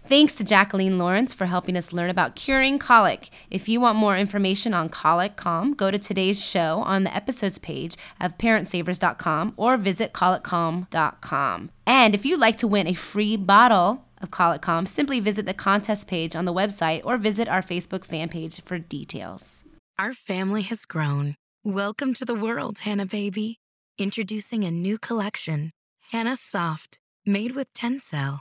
Thanks 0.08 0.36
to 0.36 0.42
Jacqueline 0.44 0.98
Lawrence 0.98 1.34
for 1.34 1.44
helping 1.44 1.76
us 1.76 1.92
learn 1.92 2.08
about 2.08 2.34
curing 2.34 2.78
colic. 2.78 3.28
If 3.50 3.68
you 3.68 3.78
want 3.78 3.98
more 3.98 4.16
information 4.16 4.72
on 4.72 4.88
Colic 4.88 5.36
Calm, 5.36 5.74
go 5.74 5.90
to 5.90 5.98
today's 5.98 6.42
show 6.42 6.80
on 6.86 7.04
the 7.04 7.14
episodes 7.14 7.58
page 7.58 7.94
of 8.18 8.38
parentsavers.com 8.38 9.52
or 9.58 9.76
visit 9.76 10.14
colicalm.com. 10.14 11.70
And 11.86 12.14
if 12.14 12.24
you'd 12.24 12.40
like 12.40 12.56
to 12.56 12.66
win 12.66 12.86
a 12.86 12.94
free 12.94 13.36
bottle 13.36 14.06
of 14.22 14.30
Colic 14.30 14.62
Calm, 14.62 14.86
simply 14.86 15.20
visit 15.20 15.44
the 15.44 15.52
contest 15.52 16.08
page 16.08 16.34
on 16.34 16.46
the 16.46 16.54
website 16.54 17.02
or 17.04 17.18
visit 17.18 17.46
our 17.46 17.60
Facebook 17.60 18.06
fan 18.06 18.30
page 18.30 18.62
for 18.62 18.78
details. 18.78 19.62
Our 19.98 20.14
family 20.14 20.62
has 20.62 20.86
grown. 20.86 21.34
Welcome 21.64 22.14
to 22.14 22.24
the 22.24 22.34
world, 22.34 22.78
Hanna 22.78 23.04
baby. 23.04 23.58
Introducing 23.98 24.64
a 24.64 24.70
new 24.70 24.96
collection, 24.96 25.72
Hanna 26.12 26.38
Soft, 26.38 26.98
made 27.26 27.54
with 27.54 27.74
Tencel. 27.74 28.40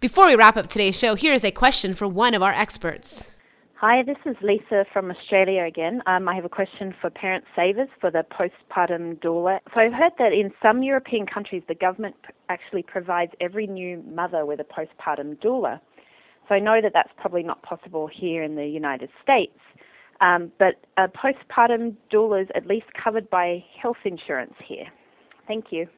Before 0.00 0.28
we 0.28 0.34
wrap 0.34 0.56
up 0.56 0.70
today's 0.70 0.98
show, 0.98 1.14
here 1.14 1.34
is 1.34 1.44
a 1.44 1.50
question 1.50 1.92
for 1.92 2.08
one 2.08 2.32
of 2.32 2.42
our 2.42 2.54
experts. 2.54 3.32
Hi, 3.74 4.02
this 4.02 4.16
is 4.24 4.34
Lisa 4.42 4.86
from 4.94 5.10
Australia 5.10 5.64
again. 5.64 6.02
Um, 6.06 6.26
I 6.26 6.34
have 6.34 6.46
a 6.46 6.48
question 6.48 6.94
for 7.02 7.10
Parent 7.10 7.44
Savers 7.54 7.90
for 8.00 8.10
the 8.10 8.24
postpartum 8.32 9.18
doula. 9.20 9.58
So 9.74 9.80
I've 9.80 9.92
heard 9.92 10.12
that 10.18 10.32
in 10.32 10.52
some 10.62 10.82
European 10.82 11.26
countries, 11.26 11.62
the 11.68 11.74
government 11.74 12.16
actually 12.48 12.82
provides 12.82 13.32
every 13.42 13.66
new 13.66 14.02
mother 14.10 14.46
with 14.46 14.58
a 14.60 14.64
postpartum 14.64 15.36
doula. 15.36 15.80
So 16.48 16.54
I 16.54 16.60
know 16.60 16.80
that 16.80 16.92
that's 16.94 17.12
probably 17.18 17.42
not 17.42 17.62
possible 17.62 18.08
here 18.10 18.42
in 18.42 18.56
the 18.56 18.66
United 18.66 19.10
States. 19.22 19.58
Um, 20.22 20.50
but 20.58 20.76
a 20.96 21.08
postpartum 21.08 21.94
doula 22.10 22.44
is 22.44 22.48
at 22.54 22.66
least 22.66 22.86
covered 23.04 23.28
by 23.28 23.62
health 23.82 24.00
insurance 24.06 24.54
here. 24.66 24.86
Thank 25.46 25.66
you. 25.72 25.88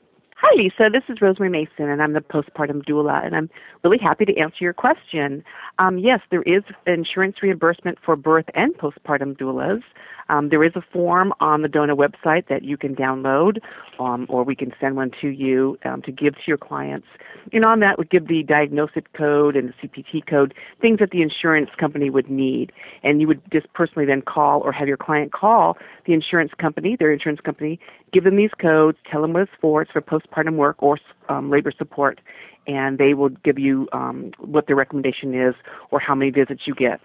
Hi, 0.45 0.57
Lisa. 0.57 0.91
This 0.93 1.05
is 1.09 1.23
Rosemary 1.23 1.51
Mason, 1.51 1.89
and 1.89 2.03
I'm 2.03 2.15
the 2.15 2.21
postpartum 2.21 2.85
doula, 2.85 3.25
and 3.25 3.37
I'm 3.37 3.49
really 3.85 3.97
happy 3.97 4.25
to 4.25 4.37
answer 4.37 4.57
your 4.59 4.73
question. 4.73 5.45
Um, 5.79 5.99
yes, 5.99 6.19
there 6.33 6.43
is 6.43 6.65
insurance 6.85 7.37
reimbursement 7.41 7.97
for 8.05 8.17
birth 8.17 8.47
and 8.57 8.77
postpartum 8.77 9.39
doulas. 9.39 9.83
Um, 10.29 10.49
there 10.49 10.65
is 10.65 10.73
a 10.75 10.83
form 10.93 11.33
on 11.39 11.63
the 11.63 11.69
DONA 11.69 11.95
website 11.95 12.49
that 12.49 12.65
you 12.65 12.77
can 12.77 12.97
download, 12.97 13.59
um, 14.01 14.27
or 14.29 14.43
we 14.43 14.57
can 14.57 14.73
send 14.81 14.97
one 14.97 15.13
to 15.21 15.29
you 15.29 15.79
um, 15.85 16.03
to 16.03 16.11
give 16.11 16.35
to 16.35 16.43
your 16.49 16.59
clients. 16.59 17.07
And 17.53 17.65
on 17.65 17.79
that 17.81 17.97
would 17.99 18.11
give 18.11 18.27
the 18.27 18.43
diagnostic 18.43 19.13
code 19.13 19.55
and 19.55 19.73
the 19.73 19.89
CPT 19.89 20.27
code, 20.27 20.55
things 20.81 20.99
that 20.99 21.11
the 21.11 21.23
insurance 21.23 21.71
company 21.79 22.11
would 22.11 22.29
need. 22.29 22.73
And 23.05 23.21
you 23.21 23.29
would 23.29 23.43
just 23.53 23.73
personally 23.75 24.07
then 24.07 24.23
call 24.23 24.61
or 24.63 24.73
have 24.73 24.89
your 24.89 24.97
client 24.97 25.33
call 25.33 25.77
the 26.07 26.15
insurance 26.15 26.53
company, 26.59 26.97
their 26.99 27.13
insurance 27.13 27.41
company, 27.41 27.79
give 28.13 28.25
them 28.25 28.37
these 28.37 28.51
codes, 28.61 28.99
tell 29.11 29.23
them 29.23 29.33
what 29.33 29.43
it's 29.43 29.53
for. 29.61 29.83
It's 29.83 29.91
for 29.91 30.01
postpartum 30.01 30.57
work 30.57 30.77
or 30.83 30.99
um, 31.29 31.51
labor 31.51 31.73
support, 31.77 32.21
and 32.67 32.99
they 32.99 33.15
will 33.15 33.31
give 33.31 33.59
you 33.59 33.89
um, 33.93 34.33
what 34.39 34.67
their 34.67 34.77
recommendation 34.77 35.35
is 35.35 35.55
or 35.91 36.01
how 36.01 36.15
many 36.15 36.31
visits 36.31 36.63
you 36.67 36.75
get. 36.75 37.01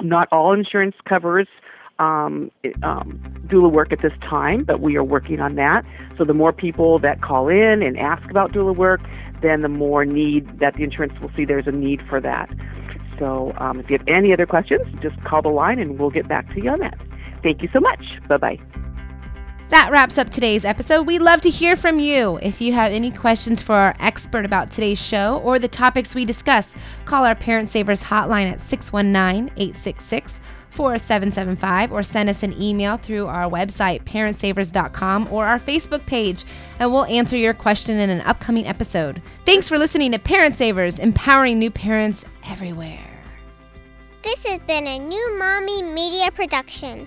Not 0.00 0.28
all 0.32 0.52
insurance 0.52 0.94
covers 1.08 1.48
um, 1.98 2.50
um, 2.82 3.20
doula 3.46 3.70
work 3.70 3.92
at 3.92 4.00
this 4.02 4.12
time, 4.28 4.64
but 4.64 4.80
we 4.80 4.96
are 4.96 5.04
working 5.04 5.38
on 5.38 5.54
that. 5.56 5.84
So 6.16 6.24
the 6.24 6.34
more 6.34 6.52
people 6.52 6.98
that 7.00 7.20
call 7.20 7.48
in 7.48 7.82
and 7.82 7.98
ask 7.98 8.28
about 8.30 8.52
doula 8.52 8.74
work, 8.74 9.00
then 9.42 9.62
the 9.62 9.68
more 9.68 10.04
need 10.04 10.60
that 10.60 10.74
the 10.76 10.82
insurance 10.82 11.12
will 11.20 11.30
see 11.36 11.44
there's 11.44 11.66
a 11.66 11.72
need 11.72 12.00
for 12.08 12.20
that. 12.20 12.48
So 13.18 13.52
um, 13.58 13.80
if 13.80 13.90
you 13.90 13.98
have 13.98 14.08
any 14.08 14.32
other 14.32 14.46
questions, 14.46 14.80
just 15.02 15.22
call 15.24 15.42
the 15.42 15.50
line 15.50 15.78
and 15.78 15.98
we'll 15.98 16.10
get 16.10 16.26
back 16.26 16.48
to 16.54 16.62
you 16.62 16.70
on 16.70 16.80
that. 16.80 16.98
Thank 17.42 17.62
you 17.62 17.68
so 17.72 17.80
much. 17.80 18.02
Bye 18.28 18.38
bye. 18.38 18.58
That 19.70 19.92
wraps 19.92 20.18
up 20.18 20.30
today's 20.30 20.64
episode. 20.64 21.06
We'd 21.06 21.20
love 21.20 21.42
to 21.42 21.48
hear 21.48 21.76
from 21.76 22.00
you. 22.00 22.40
If 22.42 22.60
you 22.60 22.72
have 22.72 22.90
any 22.90 23.12
questions 23.12 23.62
for 23.62 23.76
our 23.76 23.94
expert 24.00 24.44
about 24.44 24.72
today's 24.72 25.00
show 25.00 25.40
or 25.44 25.60
the 25.60 25.68
topics 25.68 26.12
we 26.12 26.24
discuss, 26.24 26.74
call 27.04 27.24
our 27.24 27.36
Parent 27.36 27.68
Savers 27.70 28.02
hotline 28.02 28.50
at 28.50 28.60
619 28.60 29.52
866 29.56 30.40
4775 30.70 31.92
or 31.92 32.02
send 32.02 32.28
us 32.28 32.42
an 32.42 32.60
email 32.60 32.96
through 32.96 33.28
our 33.28 33.48
website, 33.48 34.02
parentsavers.com, 34.02 35.28
or 35.30 35.46
our 35.46 35.60
Facebook 35.60 36.04
page, 36.04 36.44
and 36.80 36.92
we'll 36.92 37.04
answer 37.04 37.36
your 37.36 37.54
question 37.54 37.96
in 37.96 38.10
an 38.10 38.22
upcoming 38.22 38.66
episode. 38.66 39.22
Thanks 39.46 39.68
for 39.68 39.78
listening 39.78 40.10
to 40.12 40.18
Parent 40.18 40.56
Savers, 40.56 40.98
empowering 40.98 41.60
new 41.60 41.70
parents 41.70 42.24
everywhere. 42.44 43.06
This 44.22 44.44
has 44.46 44.58
been 44.60 44.88
a 44.88 44.98
new 44.98 45.38
Mommy 45.38 45.82
Media 45.82 46.32
production. 46.32 47.06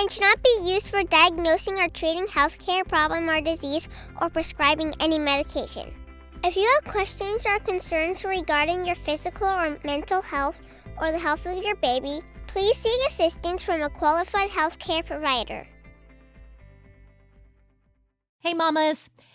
and 0.00 0.10
should 0.10 0.22
not 0.22 0.42
be 0.42 0.72
used 0.72 0.88
for 0.88 1.02
diagnosing 1.04 1.78
or 1.78 1.88
treating 1.88 2.24
healthcare 2.24 2.88
problem 2.88 3.28
or 3.28 3.40
disease 3.42 3.86
or 4.20 4.30
prescribing 4.30 4.94
any 4.98 5.18
medication. 5.18 5.92
If 6.42 6.56
you 6.56 6.66
have 6.74 6.90
questions 6.90 7.44
or 7.44 7.58
concerns 7.58 8.24
regarding 8.24 8.86
your 8.86 8.94
physical 8.94 9.46
or 9.46 9.78
mental 9.84 10.22
health 10.22 10.60
or 10.98 11.12
the 11.12 11.18
health 11.18 11.44
of 11.44 11.62
your 11.62 11.76
baby, 11.76 12.20
please 12.46 12.76
seek 12.76 13.08
assistance 13.08 13.62
from 13.62 13.82
a 13.82 13.90
qualified 13.90 14.48
healthcare 14.48 15.04
provider. 15.04 15.66
Hey, 18.38 18.54
mamas! 18.54 19.10